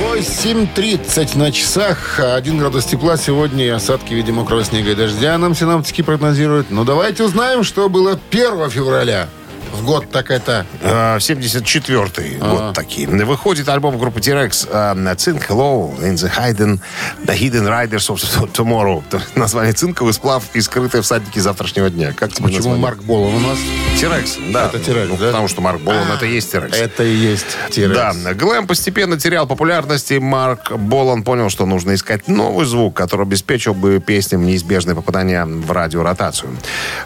[0.00, 2.20] 8.30 на часах.
[2.20, 6.70] Один градус тепла сегодня и осадки в виде мокрого снега и дождя нам синаптики прогнозируют.
[6.70, 9.28] Но давайте узнаем, что было 1 февраля.
[9.74, 10.66] В год так это.
[10.82, 13.08] А, 74-й год такие.
[13.08, 16.80] Выходит альбом группы T-Rex а, Think Hello in the Hidden,
[17.26, 19.02] the Hidden Riders of Tomorrow.
[19.34, 22.12] Название цинковый сплав и скрытые всадники завтрашнего дня.
[22.12, 22.82] Как тебе Почему название?
[22.82, 23.58] Марк Болон у нас?
[24.00, 24.66] T-Rex, да.
[24.66, 25.26] Это T-Rex, Ну, да?
[25.26, 26.74] Потому что Марк Болон это и есть T-Rex.
[26.76, 27.94] Это и есть T-Rex.
[27.94, 33.22] Да, Глэм постепенно терял популярность, и Марк Болан понял, что нужно искать новый звук, который
[33.22, 36.56] обеспечил бы песням неизбежное попадание в радиоротацию.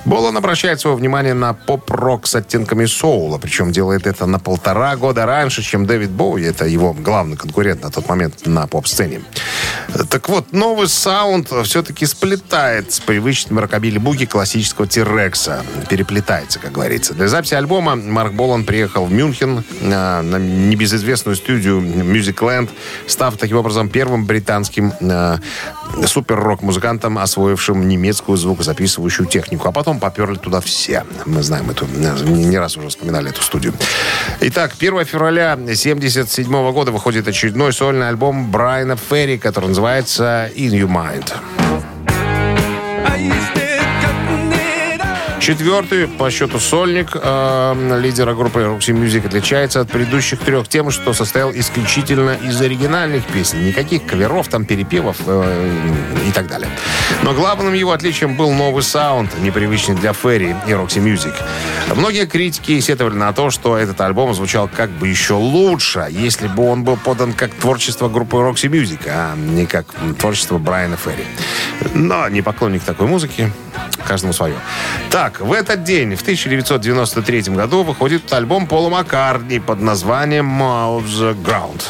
[0.05, 5.27] Болан обращает свое внимание на поп-рок с оттенками соула, причем делает это на полтора года
[5.27, 9.23] раньше, чем Дэвид Боуи, это его главный конкурент на тот момент на поп-сцене.
[10.11, 15.65] Так вот, новый саунд все-таки сплетает с привычными рокобили-буги классического Тирекса.
[15.89, 17.15] Переплетается, как говорится.
[17.15, 22.71] Для записи альбома Марк Болан приехал в Мюнхен э, на небезызвестную студию Music Land,
[23.07, 25.39] став таким образом первым британским э,
[26.07, 29.69] супер-рок-музыкантом, освоившим немецкую звукозаписывающую технику.
[29.69, 31.05] А потом поперли туда все.
[31.25, 32.17] Мы знаем эту, э,
[32.49, 33.75] не раз уже вспоминали эту студию.
[34.41, 40.89] Итак, 1 февраля 1977 года выходит очередной сольный альбом Брайана Ферри, который называется «In Your
[40.89, 41.33] Mind».
[45.49, 51.15] Четвертый по счету сольник э, лидера группы Roxy Music отличается от предыдущих трех тем, что
[51.15, 53.65] состоял исключительно из оригинальных песен.
[53.65, 55.71] Никаких каверов, там, перепевов э,
[56.29, 56.69] и так далее.
[57.23, 61.33] Но главным его отличием был новый саунд, непривычный для Ферри и Roxy Music.
[61.97, 66.71] Многие критики сетовали на то, что этот альбом звучал как бы еще лучше, если бы
[66.71, 69.87] он был подан как творчество группы Roxy Music, а не как
[70.19, 71.25] творчество Брайана Ферри.
[71.95, 73.51] Но не поклонник такой музыки.
[74.09, 74.55] Каждому свое.
[75.11, 81.37] Так, в этот день, в 1993 году, выходит альбом Пола Маккартни под названием «Mouth the
[81.45, 81.83] Ground».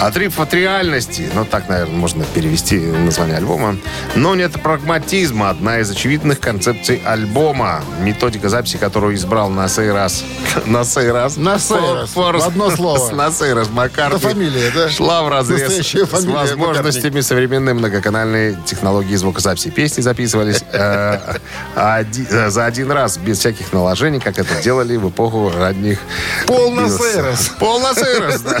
[0.00, 3.76] Отрыв от реальности, ну так, наверное, можно перевести название альбома.
[4.14, 7.82] Но нет прогматизма, одна из очевидных концепций альбома.
[8.00, 10.24] Методика записи, которую избрал на сей раз.
[10.66, 11.36] На сей раз.
[11.36, 12.10] На сей раз.
[12.14, 13.10] Форс- одно слово.
[13.14, 14.18] На сей раз Маккартни.
[14.18, 14.88] Это фамилия, да?
[14.88, 19.70] Шла в разрез с возможностями современной многоканальной технологии звукозаписи.
[19.70, 21.18] Песни записывались э,
[21.76, 25.98] э, за один раз, без всяких наложений, как это делали в эпоху ранних
[26.46, 27.50] Пол на сей раз.
[27.58, 28.60] Пол на сей раз, да.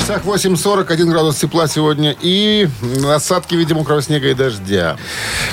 [0.00, 2.16] Часах 8.40, 1 градус тепла сегодня.
[2.20, 2.68] И
[3.06, 4.96] осадки в виде мокрого снега и дождя.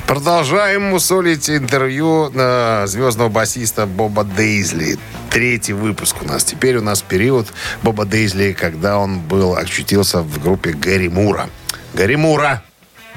[0.07, 4.97] Продолжаем мусолить интервью э, звездного басиста Боба Дейзли.
[5.29, 6.43] Третий выпуск у нас.
[6.43, 7.47] Теперь у нас период
[7.83, 11.49] Боба Дейзли, когда он был, очутился в группе Гэри Мура.
[11.93, 12.63] Гэри Мура.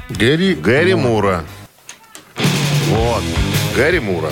[0.08, 0.54] Гэри.
[0.54, 1.44] Гэри Мура.
[2.88, 3.22] Вот.
[3.76, 4.30] Гэри Мура.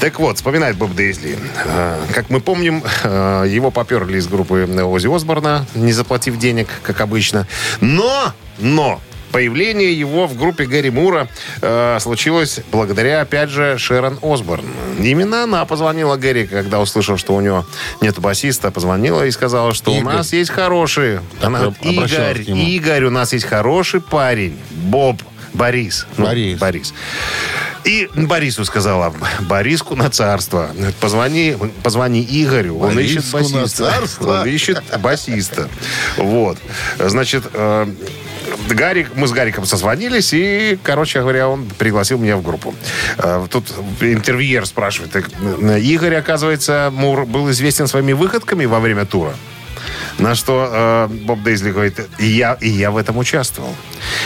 [0.00, 1.36] Так вот, вспоминает Боб Дейзли.
[1.66, 7.02] Э, Как мы помним, э, его поперли из группы Ози Осборна, не заплатив денег, как
[7.02, 7.46] обычно.
[7.82, 8.98] Но, но,
[9.30, 11.28] появление его в группе Гэри Мура
[11.60, 14.64] э, случилось благодаря, опять же, Шерон Осборн.
[14.98, 17.66] Именно она позвонила Гэри, когда услышала, что у него
[18.00, 20.14] нет басиста, позвонила и сказала, что у Игорь.
[20.14, 21.20] нас есть хороший...
[21.42, 22.58] Она говорит, обращалась Игорь.
[22.58, 24.58] Игорь, у нас есть хороший парень.
[24.70, 25.22] Боб.
[25.52, 26.06] Борис.
[26.16, 26.58] Ну, Борис.
[26.58, 26.94] Борис.
[27.84, 30.70] И Борису сказала, Бориску на царство.
[31.00, 33.84] Позвони, позвони Игорю, он ищет Бориску на басиста.
[33.84, 34.40] царство.
[34.40, 35.68] Он ищет басиста.
[36.16, 36.58] Вот.
[36.98, 37.86] Значит, э,
[38.68, 42.74] Гарик, мы с Гариком созвонились, и, короче говоря, он пригласил меня в группу.
[43.18, 49.34] Э, Тут интервьюер спрашивает, э, Игорь, оказывается, Мур был известен своими выходками во время тура.
[50.20, 53.74] На что э, Боб Дейзли говорит, и я, и я в этом участвовал.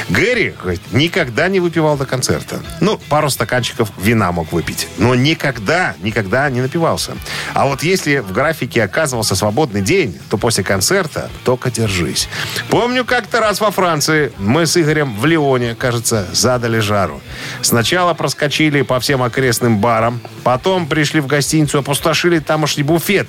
[0.09, 2.61] Гэри, говорит, никогда не выпивал до концерта.
[2.81, 4.89] Ну, пару стаканчиков вина мог выпить.
[4.99, 7.13] Но никогда, никогда не напивался.
[7.55, 12.29] А вот если в графике оказывался свободный день, то после концерта только держись.
[12.71, 17.21] Помню, как-то раз во Франции мы с Игорем в Лионе, кажется, задали жару.
[17.63, 23.29] Сначала проскочили по всем окрестным барам, потом пришли в гостиницу, опустошили тамошний буфет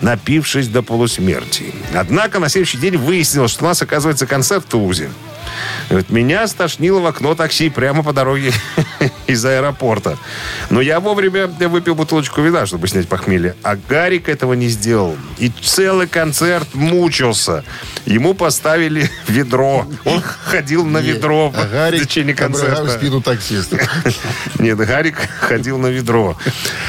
[0.00, 1.74] напившись до полусмерти.
[1.94, 5.10] Однако на следующий день выяснилось, что у нас, оказывается, концерт в Тулузе.
[5.88, 8.52] Говорит, меня стошнило в окно такси прямо по дороге
[9.26, 10.18] из аэропорта.
[10.70, 13.56] Но я вовремя выпил бутылочку вина, чтобы снять похмелье.
[13.62, 15.16] А Гарик этого не сделал.
[15.38, 17.64] И целый концерт мучился.
[18.06, 19.86] Ему поставили ведро.
[20.04, 22.90] Он ходил на ведро А в Гарик течение обрыгал концерта.
[22.90, 23.78] спину таксисту.
[24.58, 26.36] Нет, Гарик ходил на ведро.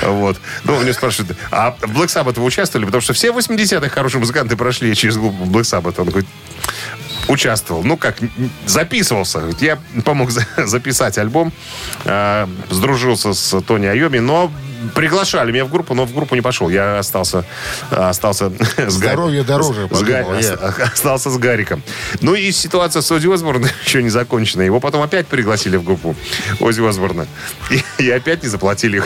[0.04, 0.38] Вот.
[0.64, 2.86] Ну, у него спрашивают, а в Black Sabbath вы участвовали?
[2.86, 5.96] Потому что все 80-х хорошие музыканты прошли через Black Sabbath.
[6.00, 6.30] Он говорит,
[7.32, 7.84] участвовал.
[7.84, 8.16] Ну, как,
[8.66, 9.44] записывался.
[9.60, 11.52] Я помог за- записать альбом.
[12.06, 14.52] э, сдружился с Тони Айоми, но
[14.96, 16.70] приглашали меня в группу, но в группу не пошел.
[16.70, 17.46] Я остался,
[17.92, 20.56] остался с Здоровье дороже, с я.
[20.94, 21.84] остался с Гариком.
[22.22, 24.62] Ну и ситуация с Ози Осборном еще не закончена.
[24.64, 26.16] Его потом опять пригласили в группу
[26.60, 27.28] Ози Осборна.
[27.70, 29.04] И, и опять не заплатили.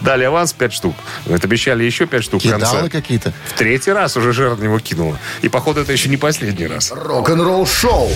[0.00, 0.96] Дали аванс 5 штук.
[1.24, 2.88] Говорит, обещали еще 5 штук в Кидалы конце.
[2.88, 3.32] какие-то.
[3.46, 5.18] В третий раз уже жертва на него кинула.
[5.42, 6.92] И, походу, это еще не последний раз.
[6.92, 8.10] Рок-н-ролл-шоу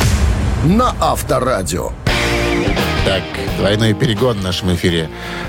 [0.64, 1.92] на Авторадио.
[3.04, 3.22] Так,
[3.58, 5.08] двойной перегон в нашем эфире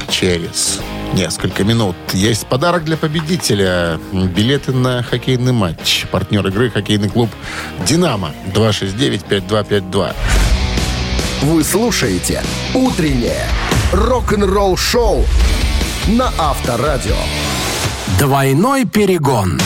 [0.10, 0.80] через
[1.14, 1.96] несколько минут.
[2.14, 4.00] Есть подарок для победителя.
[4.12, 6.06] Билеты на хоккейный матч.
[6.12, 7.30] Партнер игры хоккейный клуб
[7.86, 8.32] «Динамо».
[8.54, 10.14] 269-5252.
[11.42, 13.48] Вы слушаете «Утреннее
[13.92, 15.26] рок-н-ролл-шоу»
[16.08, 17.18] на Авторадио.
[18.18, 19.60] Двойной перегон.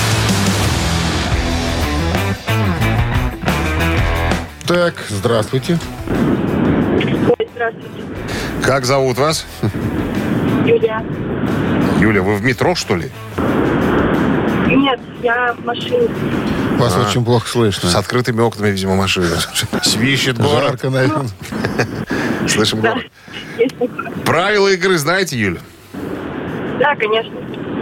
[4.65, 5.77] Так, здравствуйте.
[6.09, 8.03] Ой, здравствуйте.
[8.63, 9.45] Как зовут вас?
[10.65, 11.05] Юлия.
[11.99, 13.11] Юля, вы в метро, что ли?
[14.67, 16.09] Нет, я в машине.
[16.77, 17.89] Вас очень плохо слышно.
[17.89, 19.27] С открытыми окнами, видимо, машины.
[19.83, 20.63] Свищет город.
[20.63, 21.29] Жарко, наверное.
[22.47, 23.03] Слышим город.
[24.25, 25.59] Правила игры знаете, Юля?
[26.80, 27.32] Да, конечно.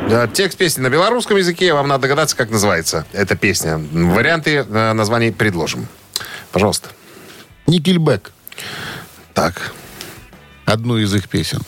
[0.09, 1.73] Да, Текст песни на белорусском языке.
[1.73, 3.79] Вам надо догадаться, как называется эта песня.
[3.79, 5.87] Варианты э, названий предложим.
[6.53, 6.91] Пожалуйста.
[7.67, 8.33] Никельбек.
[9.33, 9.73] Так.
[10.65, 11.61] Одну из их песен.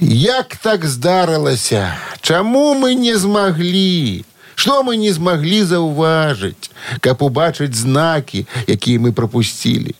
[0.00, 1.96] Як так здарылася?
[2.20, 4.24] Чаму мы не змаглі?
[4.54, 6.70] Што мы не змаглі заўважыць,
[7.00, 9.94] каб убачыць знакі, якія мы прапусцілі?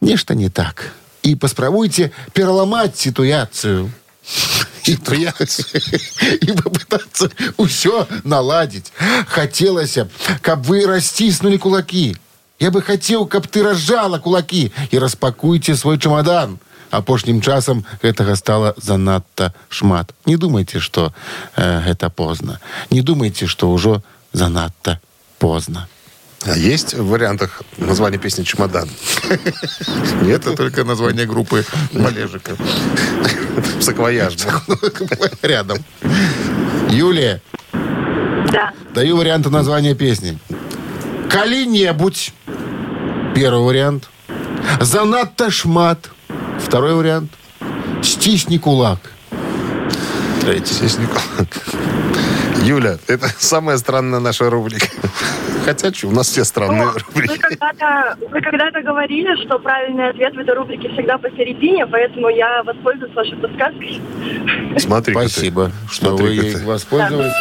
[0.00, 0.92] Нешта не так.
[1.22, 3.90] и поспробуйте переломать ситуацию.
[4.86, 7.30] И, и попытаться
[7.66, 8.92] все наладить.
[9.26, 9.98] Хотелось,
[10.40, 12.16] каб вы расціснули кулаки.
[12.58, 16.58] Я бы хотел, каб ты разжала кулаки и распакуйте свой чемодан.
[16.90, 20.12] Апошнім часам гэтага стала занадта шмат.
[20.26, 21.14] Не думайте, што
[21.56, 22.60] э, гэта позна.
[22.90, 25.00] Не думайте, што ўжо занадта
[25.38, 25.88] позна.
[26.45, 28.89] А есть в вариантах название песни «Чемодан»?
[30.21, 32.51] Нет, это только название группы Малежика.
[33.81, 34.35] Саквояж.
[35.41, 35.79] Рядом.
[36.89, 37.41] Юлия,
[37.73, 38.71] Да.
[38.93, 40.37] даю варианты названия песни.
[41.29, 42.33] «Калі-небудь».
[43.35, 44.09] Первый вариант.
[44.79, 46.09] «Занадто шмат».
[46.63, 47.31] Второй вариант.
[48.03, 48.99] «Стисни кулак».
[50.41, 50.73] Третий.
[50.73, 51.19] Сиснику.
[52.63, 54.87] Юля, это самая странная наша рубрика.
[55.65, 57.37] Хотя, что, у нас все странные Вы рубрики.
[57.39, 63.13] когда-то, вы когда-то говорили, что правильный ответ в этой рубрике всегда посередине, поэтому я воспользуюсь
[63.13, 64.01] вашей подсказкой.
[64.77, 66.65] Смотри Спасибо, что вы Смотри-ка ей ты.
[66.65, 67.33] воспользовались.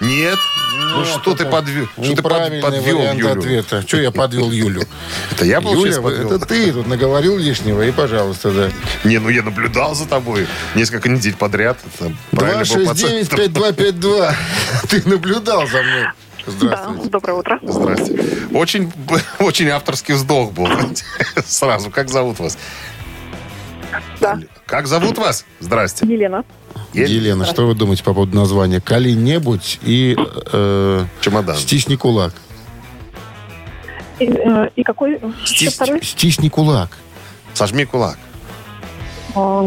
[0.00, 0.38] Нет?
[0.76, 1.86] Ну, что ты подвел?
[2.02, 3.32] Что ты подвел Юлю?
[3.32, 3.82] ответа.
[3.86, 4.82] Что я подвел Юлю?
[5.32, 6.32] Это я, Юля, получается, подвел?
[6.32, 8.70] это ты тут наговорил лишнего, и пожалуйста, да.
[9.04, 11.78] Не, ну я наблюдал за тобой несколько недель подряд.
[11.98, 13.10] Это правильный был пацан.
[13.10, 14.34] 269-5252.
[14.88, 16.06] Ты наблюдал за мной.
[16.46, 17.08] Да, Здравствуйте.
[17.10, 17.58] доброе утро.
[17.62, 18.20] Здрасте.
[18.52, 18.92] Очень,
[19.40, 20.68] очень авторский вздох был.
[21.46, 21.90] Сразу.
[21.90, 22.56] Как зовут вас?
[24.20, 24.38] Да.
[24.66, 25.44] Как зовут вас?
[25.60, 26.06] Здрасте.
[26.06, 26.44] Елена.
[26.92, 27.10] Елена.
[27.12, 28.80] Елена, что вы думаете по поводу названия?
[28.80, 30.16] «Кали-небудь» и
[30.52, 31.56] э, Чемодан.
[31.56, 32.32] «Стисни кулак».
[34.18, 36.02] И, э, и какой Стис- второй?
[36.02, 36.90] «Стисни кулак».
[37.54, 38.18] Сожми кулак.
[39.34, 39.66] А,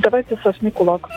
[0.00, 1.08] давайте сожми кулак.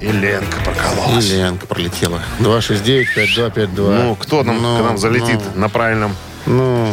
[0.00, 1.24] И Ленка прокололась.
[1.26, 2.20] Еленка пролетела.
[2.40, 4.02] 269-5252.
[4.02, 6.88] Ну, кто нам, Ну, к нам залетит ну, на правильном Ну,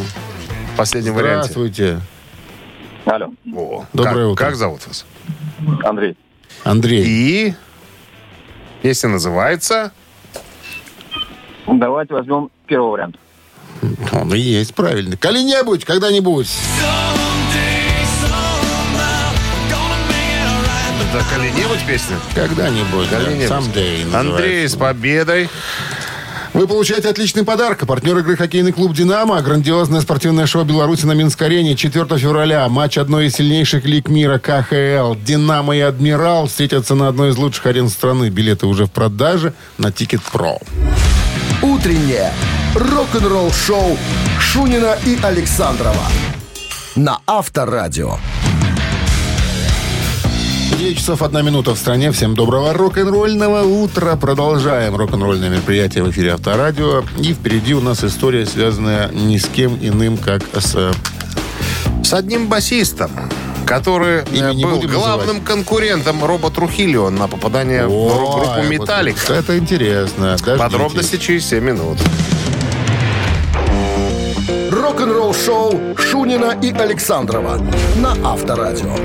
[0.78, 1.52] последнем варианте?
[1.52, 2.00] здравствуйте.
[3.10, 4.46] Алло, О, Доброе как, утро.
[4.46, 5.06] Как зовут вас?
[5.84, 6.16] Андрей.
[6.64, 7.04] Андрей.
[7.08, 7.54] И
[8.84, 9.92] песня называется
[11.66, 13.16] Давайте возьмем первый вариант.
[14.12, 15.18] Он и есть правильный.
[15.18, 16.50] «Кали-небудь, когда-нибудь».
[21.12, 22.18] «Да коли-нибудь» песня?
[22.36, 23.10] Когда-нибудь.
[23.10, 23.24] да.
[23.24, 23.50] Коли-нибудь.
[23.50, 24.20] Someday называется.
[24.20, 25.50] Андрей, с победой.
[26.60, 27.88] Вы получаете отличный подарок.
[27.88, 29.42] Партнер игры хоккейный клуб «Динамо».
[29.42, 31.78] Грандиозное спортивное шоу Беларуси на Минск-арене.
[31.78, 32.68] 4 февраля.
[32.68, 35.16] Матч одной из сильнейших лиг мира КХЛ.
[35.26, 38.28] «Динамо» и «Адмирал» встретятся на одной из лучших арен страны.
[38.28, 40.60] Билеты уже в продаже на TicketPro.
[41.62, 42.34] Утреннее
[42.76, 43.98] рок-н-ролл-шоу
[44.42, 46.08] Шунина и Александрова
[46.98, 48.18] на Авторадио.
[50.78, 52.12] 9 часов 1 минута в стране.
[52.12, 54.16] Всем доброго рок-н-ролльного утра.
[54.16, 57.04] Продолжаем рок-н-ролльное мероприятие в эфире Авторадио.
[57.20, 60.92] И впереди у нас история, связанная ни с кем иным, как с...
[62.04, 63.12] С одним басистом,
[63.66, 68.38] который Имя э, не был главным конкурентом Робо Трухильо на попадание в Ой, группу
[68.78, 69.30] вот.
[69.30, 70.38] Это интересно.
[70.38, 70.58] Дождитесь.
[70.60, 71.98] Подробности через 7 минут.
[74.72, 77.60] Рок-н-ролл-шоу Шунина и Александрова
[77.98, 78.96] на Авторадио.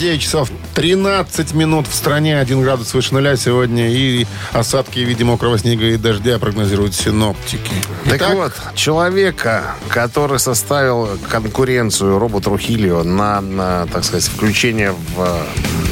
[0.00, 3.90] 9 часов 13 минут в стране, 1 градус выше нуля сегодня.
[3.90, 7.74] И осадки в виде мокрого снега и дождя прогнозируют синоптики.
[8.06, 15.20] Так Итак, вот, человека, который составил конкуренцию Робо Трухильо на, на, так сказать, включение в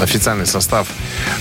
[0.00, 0.88] э, официальный состав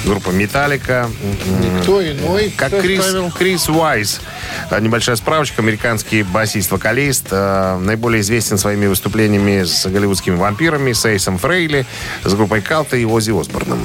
[0.04, 1.10] группы «Металлика».
[1.46, 3.16] м, кто иной, Как Крис?
[3.38, 4.20] Крис Уайс.
[4.70, 5.62] Э, Небольшая справочка.
[5.62, 7.28] Американский басист-вокалист.
[7.32, 11.86] э, наиболее известен своими выступлениями с голливудскими вампирами, с Эйсом Фрейли,
[12.24, 13.80] с группой Калта и Оззи Осборном.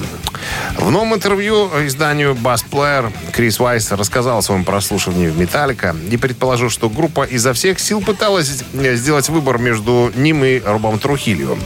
[0.76, 6.16] В новом интервью изданию Bass Player Крис Уайс рассказал о своем прослушивании в «Металлика» и
[6.16, 11.56] предположил, что группа изо всех сил пыталась сделать выбор между ним и Робом Трухильо.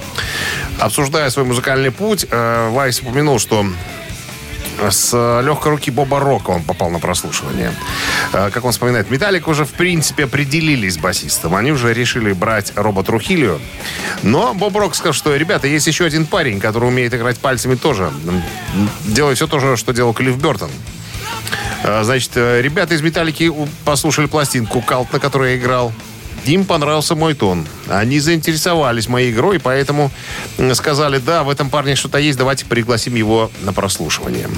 [0.78, 3.66] Обсуждая свой музыкальный путь, э, Вайс упомянул, что
[4.90, 7.72] с легкой руки Боба Рока он попал на прослушивание.
[8.32, 11.54] Э, Как он вспоминает, Металлик уже в принципе определились с басистом.
[11.54, 13.60] Они уже решили брать Роба Трухилью.
[14.22, 18.10] Но Боб Рок сказал, что, ребята, есть еще один парень, который умеет играть пальцами тоже.
[19.04, 20.70] Делает все то же, что делал Клифф Бертон.
[21.82, 23.52] Э, Значит, э, ребята из Металлики
[23.84, 25.92] послушали пластинку «Калт», на которой я играл.
[26.46, 27.66] Им понравился мой тон.
[27.88, 30.10] Они заинтересовались моей игрой, поэтому
[30.74, 34.48] сказали, да, в этом парне что-то есть, давайте пригласим его на прослушивание.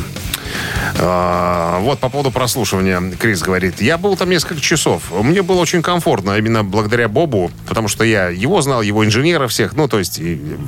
[0.99, 3.81] А, Вот по поводу прослушивания Крис говорит.
[3.81, 5.03] Я был там несколько часов.
[5.13, 9.75] Мне было очень комфортно, именно благодаря Бобу, потому что я его знал, его инженеров всех.
[9.75, 10.19] Ну, то есть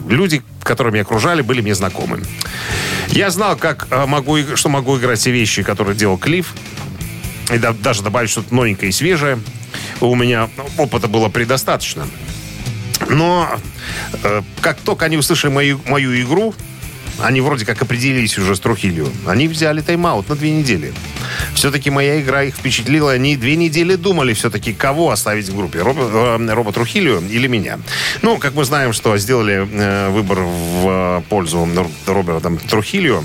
[0.09, 2.21] люди, которые меня окружали, были мне знакомы.
[3.09, 6.53] Я знал, как а, могу, что могу играть все вещи, которые делал Клифф.
[7.53, 9.41] И да- даже добавить что-то новенькое и свежее.
[10.01, 12.07] У меня опыта было предостаточно.
[13.09, 13.49] Но
[14.23, 16.55] э, как только они услышали мою, мою игру,
[17.23, 19.09] они вроде как определились уже с Трухилью.
[19.27, 20.93] Они взяли тайм-аут на две недели.
[21.55, 23.13] Все-таки моя игра их впечатлила.
[23.13, 25.81] Они две недели думали все-таки, кого оставить в группе.
[25.81, 27.79] Роба, э, Роба Трухилью или меня.
[28.23, 31.69] Ну, как мы знаем, что сделали э, выбор в э, пользу
[32.07, 33.25] Роберта Трухилью.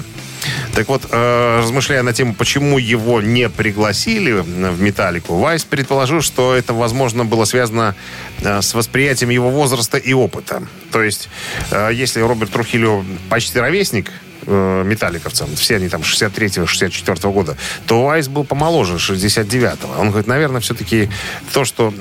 [0.74, 6.56] Так вот, э, размышляя на тему, почему его не пригласили в «Металлику», Вайс предположил, что
[6.56, 7.96] это, возможно, было связано
[8.42, 10.64] э, с восприятием его возраста и опыта.
[10.92, 11.30] То есть,
[11.72, 14.12] э, если Роберт Трухилио почти ровесник,
[14.48, 20.00] металликовцам, все они там 63-64 года, то Вайс был помоложе, 69-го.
[20.00, 21.10] Он говорит, наверное, все-таки
[21.52, 21.92] то, что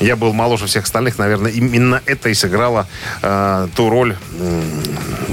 [0.00, 2.86] я был моложе всех остальных, наверное, именно это и сыграло
[3.22, 4.62] э, ту роль э,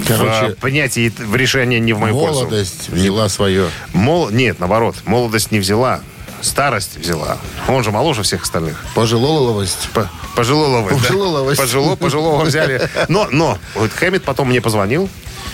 [0.08, 2.42] Короче, в принятии в решении не в мою пользу.
[2.42, 3.70] Молодость взяла свое.
[3.94, 4.30] Мол...
[4.30, 6.02] Нет, наоборот, молодость не взяла.
[6.42, 7.38] Старость взяла.
[7.68, 8.86] Он же моложе всех остальных.
[8.94, 9.90] Пожилоловость.
[9.94, 11.02] По- Пожилоловость.
[11.02, 11.08] да.
[11.08, 11.60] Пожилоловость.
[11.60, 12.90] Пожило, пожилого взяли.
[13.08, 15.10] Но, но, вот Хэммит потом мне позвонил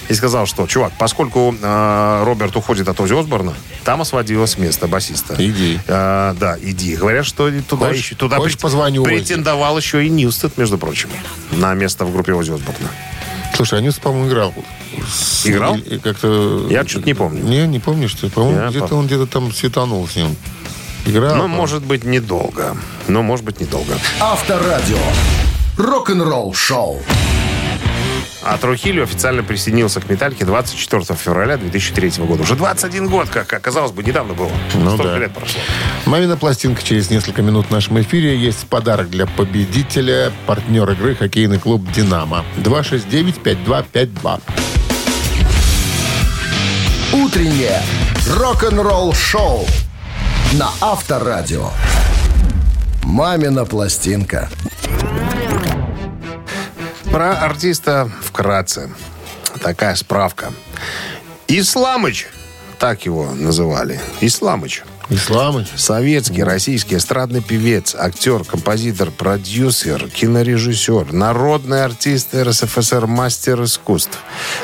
[0.09, 5.35] и сказал, что, чувак, поскольку э, Роберт уходит от Ози Осборна, там освободилось место басиста.
[5.37, 5.79] Иди.
[5.87, 6.95] Э, да, иди.
[6.95, 9.11] Говорят, что туда, Хочешь- еще, туда хочешь прет- позвоню Ози?
[9.15, 11.09] претендовал еще и Ньюстед, между прочим,
[11.51, 12.89] на место в группе Ози Осборна.
[13.55, 14.53] Слушай, Анюс, по-моему, играл.
[15.11, 15.75] С- Играл?
[15.75, 16.67] и- и Как-то...
[16.69, 17.43] Я что-то не помню.
[17.43, 18.29] Не, не помнишь, что?
[18.29, 20.35] По-моему, Я где-то пом- он где-то там светанул с ним.
[21.05, 21.35] Играл.
[21.35, 22.75] Ну, может быть, недолго.
[23.07, 23.93] Но, может быть, недолго.
[24.19, 24.97] Авторадио.
[25.77, 27.01] Рок-н-ролл шоу.
[28.45, 32.43] А Трухилио официально присоединился к «Металлике» 24 февраля 2003 года.
[32.43, 34.51] Уже 21 год, как оказалось бы, недавно было.
[34.73, 35.19] Ну Столько да.
[35.19, 35.61] лет прошло.
[36.05, 38.37] Мамина пластинка через несколько минут в нашем эфире.
[38.37, 42.43] Есть подарок для победителя, партнер игры хоккейный клуб «Динамо».
[42.57, 44.41] 269-5252.
[47.13, 47.81] Утреннее
[48.29, 49.65] рок-н-ролл шоу
[50.53, 51.69] на Авторадио.
[53.03, 54.49] Мамина пластинка.
[57.13, 58.89] Про артиста вкратце.
[59.61, 60.51] Такая справка.
[61.47, 62.25] Исламыч,
[62.79, 64.01] так его называли.
[64.19, 64.81] Исламыч.
[65.09, 65.67] Исламыч.
[65.75, 74.17] Советский, российский эстрадный певец, актер, композитор, продюсер, кинорежиссер, народный артист РСФСР, мастер искусств,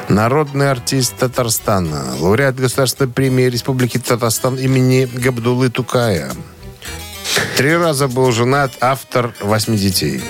[0.08, 6.32] народный артист Татарстана, лауреат Государственной премии Республики Татарстан имени Габдулы Тукая.
[7.58, 10.24] Три раза был женат, автор восьми детей.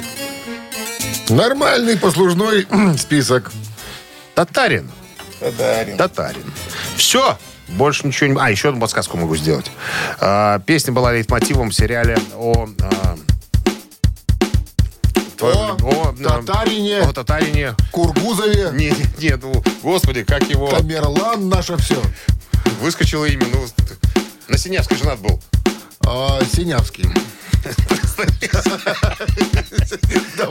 [1.29, 2.67] Нормальный послужной
[2.97, 3.51] список.
[4.35, 4.89] Татарин.
[5.39, 6.53] Татарин.
[6.95, 7.37] Все.
[7.69, 8.39] Больше ничего не...
[8.39, 9.69] А, еще одну подсказку могу сделать.
[10.19, 12.67] А, песня была лейтмотивом в сериале о...
[12.81, 13.15] а,
[15.37, 17.01] твоем- О а, татарине.
[17.01, 17.75] О татарине.
[17.91, 18.71] Кургузове.
[18.73, 20.69] Нет, нет, нет, ну, господи, как его...
[20.71, 22.01] Тамерлан наше все.
[22.81, 23.65] Выскочило имя, ну...
[24.47, 25.39] На Синявской женат был.
[26.07, 27.05] А, Синявский.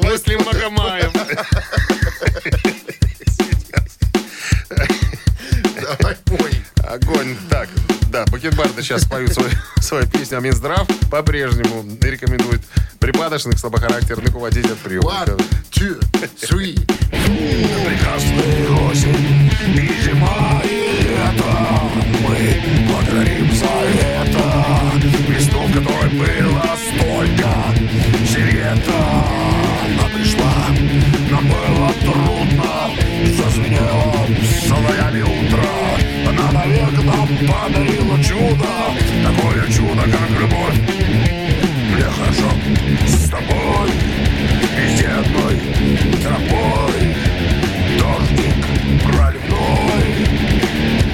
[0.03, 1.13] Муслим Магомаев.
[5.81, 6.63] Давай пой.
[6.87, 7.37] Огонь.
[7.51, 7.69] Так,
[8.11, 9.51] да, Бакенбарды сейчас поют свою,
[9.81, 12.63] свою песню, а Минздрав по-прежнему рекомендует
[12.99, 15.11] припадочных, слабохарактерных уводить от приема.
[15.11, 15.37] One,
[15.71, 16.01] two,
[16.41, 16.77] three.
[17.87, 21.91] Прекрасная осень и зима, и лето
[22.23, 22.39] Мы
[22.87, 23.67] благодарим за
[23.99, 24.43] это
[25.29, 26.68] Листов, в которой было
[32.13, 32.91] трудно
[33.37, 34.27] Зазвенело
[34.67, 35.69] соловьями утро
[36.29, 38.69] Она навек нам подарила чудо
[39.25, 40.79] Такое чудо, как любовь
[41.93, 42.51] Мне хорошо
[43.07, 43.91] с тобой
[44.77, 45.61] Везде одной
[46.23, 47.15] тропой
[47.99, 48.57] Дождик
[49.05, 50.09] проливной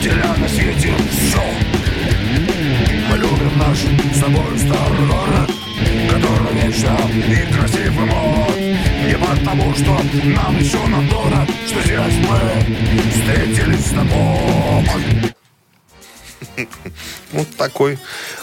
[0.02, 1.42] Теля на свете все
[3.10, 5.50] Мы любим наш с тобой старый город
[6.10, 6.96] Который вечно
[7.28, 8.53] и красивый мод
[9.34, 9.90] Не потому, что
[10.24, 12.38] нам еще надо Что здесь мы
[13.10, 15.34] встретились с тобой
[17.32, 17.98] Вот такой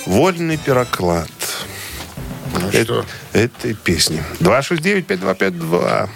[0.06, 1.30] вольный пироклад.
[2.74, 3.06] Э- что?
[3.32, 4.22] Этой песни.
[4.40, 6.10] 269-5252.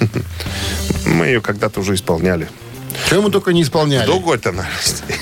[1.06, 2.48] Мы ее когда-то уже исполняли.
[3.08, 4.06] Чего мы только не исполняли.
[4.06, 4.66] Долго-то она.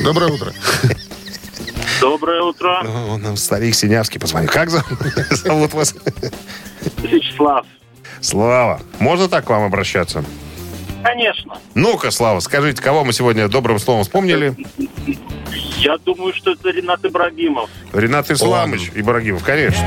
[0.00, 0.52] Доброе утро.
[2.00, 4.50] Доброе утро, О, Нам старик Синявский позвонил.
[4.50, 4.98] Как зовут
[5.30, 5.94] зовут вас?
[6.98, 7.66] Вячеслав.
[8.20, 8.80] Слава.
[8.98, 10.24] Можно так к вам обращаться?
[11.02, 11.58] Конечно.
[11.74, 14.54] Ну-ка, Слава, скажите, кого мы сегодня добрым словом вспомнили?
[15.78, 17.70] Я думаю, что это Ренат Ибрагимов.
[17.92, 19.86] Ренат Исламович Ибрагимов, конечно.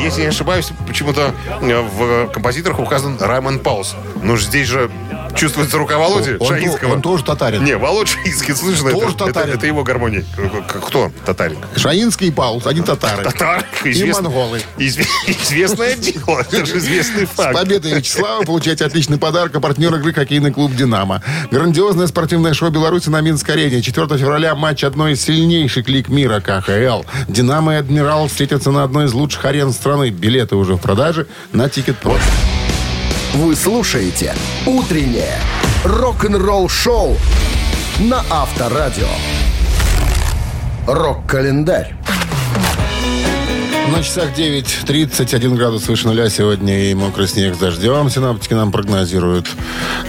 [0.00, 3.94] Если не ошибаюсь, почему-то э, в композиторах указан Раймонд Паулс.
[4.22, 4.90] Ну, ж здесь же
[5.34, 6.92] чувствуется рука Володи Он, Шаинского.
[6.94, 7.64] он тоже татарин.
[7.64, 9.54] Не, Володя Шаинский, слышно, Тоже это, это, татарин.
[9.54, 10.24] это его гармония.
[10.86, 11.58] Кто татарин?
[11.76, 13.24] Шаинский и Паулс, они татары.
[13.24, 13.64] Татар.
[13.84, 14.60] И монголы.
[14.78, 16.40] Изве- Известное дело.
[16.40, 17.54] Это же известный С факт.
[17.54, 19.54] победой Вячеслава получаете отличный подарок.
[19.56, 21.22] А партнер игры хоккейный клуб «Динамо».
[21.50, 23.82] Грандиозное спортивное шоу Беларуси на Минск-арене.
[23.82, 27.02] 4 февраля матч одной из сильнейших лиг мира КХЛ.
[27.28, 30.10] «Динамо» и «Адмирал» встретятся на одной из лучших арен страны.
[30.10, 32.16] Билеты уже в продаже на Тикет.Про.
[33.34, 34.32] Вы слушаете
[34.64, 35.40] «Утреннее
[35.84, 37.16] рок-н-ролл-шоу»
[37.98, 39.08] на Авторадио.
[40.86, 41.96] Рок-календарь.
[43.92, 48.08] На часах 9.31 градус выше нуля сегодня и мокрый снег с дождем.
[48.08, 49.48] Синаптики нам прогнозируют.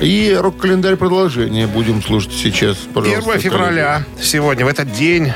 [0.02, 2.78] И рок-календарь продолжение будем слушать сейчас.
[2.94, 5.34] Пожалуйста, 1 февраля, сегодня, в этот день,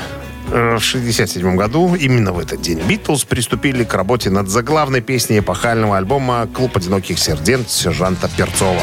[0.50, 5.96] в 67 году, именно в этот день, Битлз приступили к работе над заглавной песней эпохального
[5.96, 8.82] альбома «Клуб одиноких сердец» сержанта Перцова.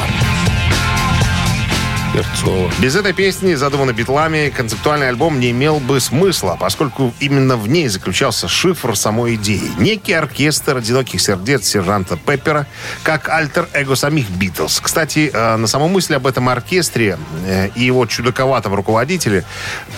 [2.18, 2.72] Перцова.
[2.80, 7.88] Без этой песни, задуманной битлами, концептуальный альбом не имел бы смысла, поскольку именно в ней
[7.90, 9.70] заключался шифр самой идеи.
[9.78, 12.66] Некий оркестр одиноких сердец сержанта Пеппера,
[13.04, 14.80] как альтер-эго самих Битлз.
[14.80, 19.46] Кстати, э, на саму мысль об этом оркестре э, и его чудаковатом руководителе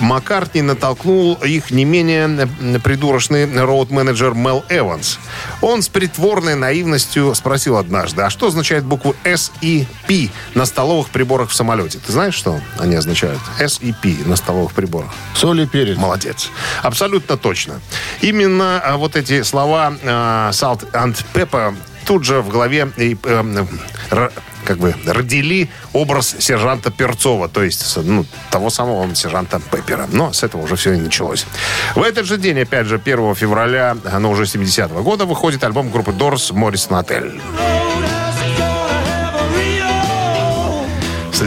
[0.01, 2.49] Маккартни натолкнул их не менее
[2.83, 5.19] придурочный роуд-менеджер Мел Эванс.
[5.61, 11.11] Он с притворной наивностью спросил однажды, а что означает буквы S и P на столовых
[11.11, 11.97] приборах в самолете?
[12.09, 13.39] Ты знаешь, что они означают?
[13.59, 15.11] S и P на столовых приборах.
[15.35, 15.95] Соль и перец.
[15.95, 16.49] Молодец.
[16.81, 17.81] Абсолютно точно.
[18.21, 21.75] Именно а, вот эти слова а, salt and pepper
[22.07, 23.65] тут же в голове и, э,
[24.09, 24.31] р-
[24.65, 30.07] как бы родили образ сержанта Перцова, то есть ну, того самого сержанта Пеппера.
[30.11, 31.45] Но с этого уже все и началось.
[31.93, 36.09] В этот же день, опять же, 1 февраля, но уже 70-го года, выходит альбом группы
[36.09, 37.39] Doors «Моррис Отель».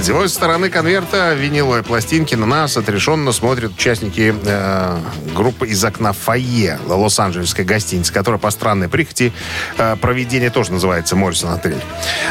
[0.02, 4.98] Лицевой стороны конверта виниловой пластинки на нас отрешенно смотрят участники э,
[5.32, 9.32] группы из окна фойе Лос-Анджелесской гостиницы, которая по странной прихоти
[9.78, 11.80] э, проведения тоже называется «Моррисон Отель».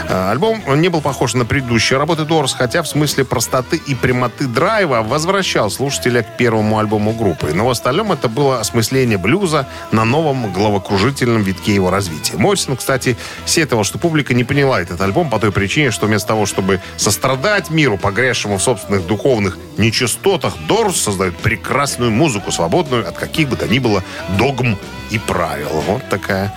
[0.09, 4.47] Э, альбом не был похож на предыдущие работы Дорс, хотя в смысле простоты и прямоты
[4.47, 7.53] драйва возвращал слушателя к первому альбому группы.
[7.53, 12.35] Но в остальном это было осмысление блюза на новом головокружительном витке его развития.
[12.35, 13.15] Моррисон, кстати,
[13.45, 17.60] сетовал, что публика не поняла этот альбом по той причине, что вместо того, чтобы сострадать
[17.69, 23.67] миру, погрязшему в собственных духовных нечистотах, Дорс создают прекрасную музыку, свободную от каких бы то
[23.67, 24.03] ни было
[24.37, 24.77] догм
[25.09, 25.69] и правил.
[25.87, 26.53] Вот такая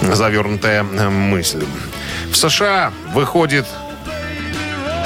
[0.00, 1.64] завернутая э, мысль.
[2.30, 3.66] В США выходит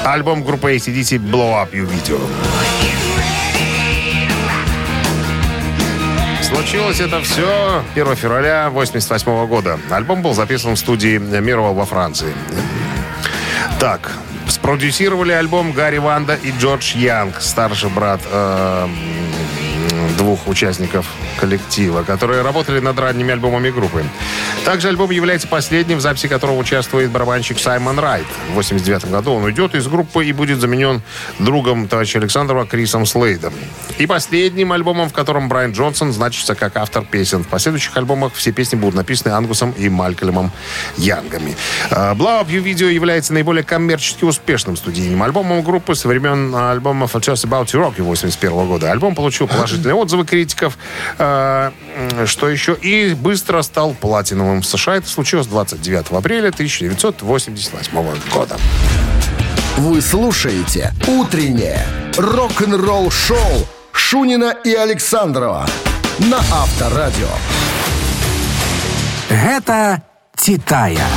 [0.05, 2.19] альбом группы ACDC «Blow Up You Video».
[6.43, 9.79] Случилось это все 1 февраля 88 года.
[9.89, 12.31] Альбом был записан в студии Мировал во Франции.
[13.79, 14.11] Так,
[14.47, 18.87] спродюсировали альбом Гарри Ванда и Джордж Янг, старший брат э,
[20.17, 21.07] двух участников
[21.39, 24.03] коллектива, которые работали над ранними альбомами группы.
[24.65, 28.25] Также альбом является последним, в записи которого участвует барабанщик Саймон Райт.
[28.51, 31.01] В 89 году он уйдет из группы и будет заменен
[31.39, 33.53] другом товарища Александрова Крисом Слейдом.
[33.97, 37.43] И последним альбомом, в котором Брайан Джонсон значится как автор песен.
[37.43, 40.51] В последующих альбомах все песни будут написаны Ангусом и Малькольмом
[40.97, 41.55] Янгами.
[41.89, 47.45] Blow Up You Video является наиболее коммерчески успешным студийным альбомом группы со времен альбома Just
[47.47, 48.91] About to Rock 81 года.
[48.91, 50.77] Альбом получил положительные отзывы критиков,
[52.25, 54.95] что еще и быстро стал платиновым в США.
[54.95, 58.57] Это случилось 29 апреля 1988 года.
[59.77, 61.85] Вы слушаете «Утреннее
[62.17, 65.67] рок-н-ролл-шоу» Шунина и Александрова
[66.19, 67.27] на Авторадио.
[69.29, 70.03] Гэта
[70.35, 71.07] Титая.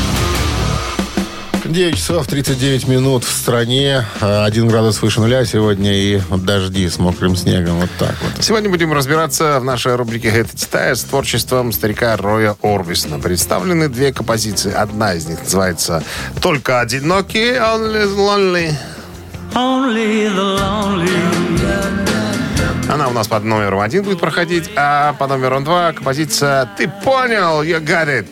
[1.68, 4.04] 9 часов 39 минут в стране.
[4.20, 7.80] а, Один градус выше нуля сегодня и дожди с мокрым снегом.
[7.80, 8.44] Вот так вот.
[8.44, 13.18] Сегодня будем разбираться в нашей рубрике «Это Титая» с творчеством старика Роя Орбисона.
[13.18, 14.72] Представлены две композиции.
[14.72, 16.02] Одна из них называется
[16.40, 18.72] «Только одинокий», «Only Lonely».
[22.88, 27.62] Она у нас под номером один будет проходить, а по номеру два композиция «Ты понял,
[27.62, 28.26] you got it».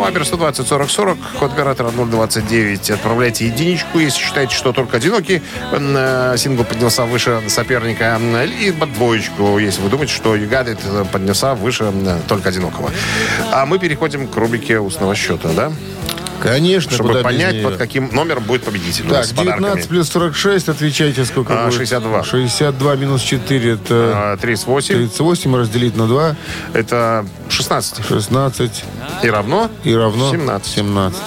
[0.00, 2.90] Вайбер 120 40 40, код оператора 029.
[2.90, 5.42] Отправляйте единичку, если считаете, что только одинокий
[5.72, 8.18] э, сингл поднялся выше соперника.
[8.60, 12.90] Либо двоечку, если вы думаете, что Got It поднялся выше э, только одинокого.
[13.52, 15.70] А мы переходим к рубрике устного счета, да?
[16.42, 19.04] Конечно, чтобы понять, под каким номером будет победитель.
[19.04, 19.64] Так, нас с подарками.
[19.66, 21.76] 19 плюс 46, отвечайте, сколько А, будет?
[21.76, 22.24] 62.
[22.24, 24.94] 62 минус 4, это А, 38.
[24.94, 26.36] 38 разделить на 2,
[26.72, 28.06] Это 16.
[28.06, 28.84] 16
[29.22, 29.70] И равно?
[29.84, 30.72] и равно 17.
[30.74, 31.20] 17.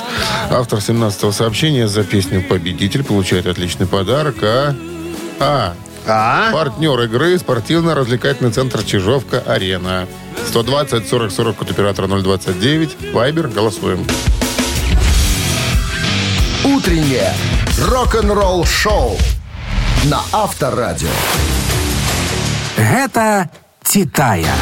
[0.51, 4.75] Автор 17 сообщения за песню «Победитель» получает отличный подарок, а...
[5.39, 5.73] А.
[6.05, 6.51] А?
[6.51, 10.07] Партнер игры спортивно-развлекательный центр «Чижовка-Арена».
[10.49, 13.13] 120 40 40 от оператора 029.
[13.13, 13.47] Вайбер.
[13.47, 14.05] Голосуем.
[16.83, 17.31] Утреннее
[17.79, 19.17] рок-н-ролл-шоу
[20.03, 21.07] на Авторадио.
[22.75, 23.49] Гэта
[23.81, 24.53] «Титая».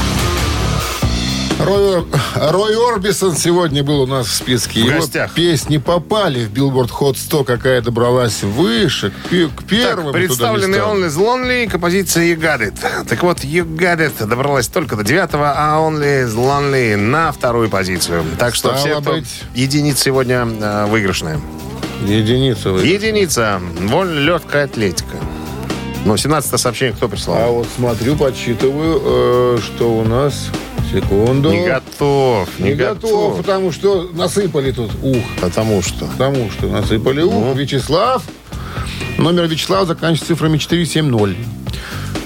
[1.60, 2.06] Рой,
[2.36, 4.82] Рой Орбисон сегодня был у нас в списке.
[4.82, 5.34] В Его гостях.
[5.34, 10.14] песни попали в Billboard Hot 100, какая добралась выше, к, к первым.
[10.14, 10.78] Так, представленный.
[10.78, 13.08] Only the Lonely, композиция You Got It.
[13.08, 17.72] Так вот, You Got It добралась только до девятого, а Only the Lonely на вторую
[17.72, 18.24] позицию.
[18.38, 19.42] Так что Стало все, быть.
[19.56, 21.40] единица сегодня э, выигрышная.
[22.06, 22.86] Единица вы.
[22.86, 23.62] Единица.
[23.80, 25.18] Воль, легкая атлетика.
[26.06, 27.54] Ну, 17 сообщение кто А прислал?
[27.54, 30.50] вот смотрю, подсчитываю, э, что у нас...
[30.92, 31.52] Секунду.
[31.52, 35.24] Не готов, не, Не готов, потому что насыпали тут ух.
[35.40, 36.06] Потому что.
[36.06, 37.34] Потому что насыпали ух.
[37.34, 37.54] Ну.
[37.54, 38.24] Вячеслав.
[39.18, 41.38] Номер Вячеслава заканчивается цифрами 470.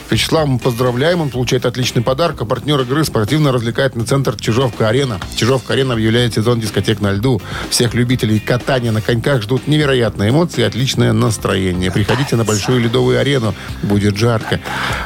[0.09, 1.21] Вячеслав, мы поздравляем.
[1.21, 2.41] Он получает отличный подарок.
[2.41, 5.19] А партнер игры спортивно-развлекательный центр «Чижовка-арена».
[5.35, 7.41] «Чижовка-арена» объявляет сезон дискотек на льду.
[7.69, 11.91] Всех любителей катания на коньках ждут невероятные эмоции и отличное настроение.
[11.91, 13.53] Приходите на большую ледовую арену.
[13.81, 14.59] Будет жарко.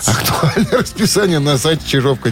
[0.06, 2.30] Актуальное расписание на сайте чижовка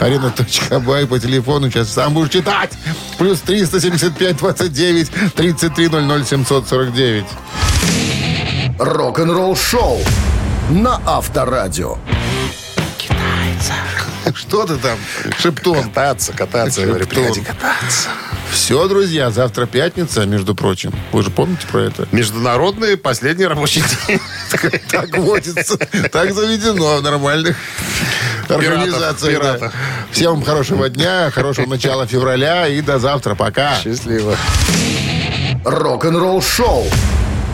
[0.00, 1.70] арена.бай по телефону.
[1.70, 2.72] Сейчас сам будешь читать.
[3.18, 7.24] Плюс 375 29 33 00 749.
[8.78, 10.00] Рок-н-ролл-шоу
[10.70, 11.98] на Авторадио.
[14.34, 14.98] Что ты там,
[15.38, 15.84] шептун?
[15.84, 18.08] Кататься, кататься, я говорю, приходи кататься.
[18.50, 20.92] Все, друзья, завтра пятница, между прочим.
[21.12, 22.08] Вы же помните про это?
[22.12, 24.20] Международный последний рабочий день.
[24.90, 25.76] Так водится.
[26.10, 27.56] Так заведено в нормальных
[28.48, 29.72] организациях.
[30.10, 33.34] Всем вам хорошего дня, хорошего начала февраля и до завтра.
[33.34, 33.78] Пока.
[33.80, 34.36] Счастливо.
[35.64, 36.86] Рок-н-ролл-шоу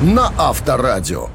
[0.02, 1.28] на Авторадио.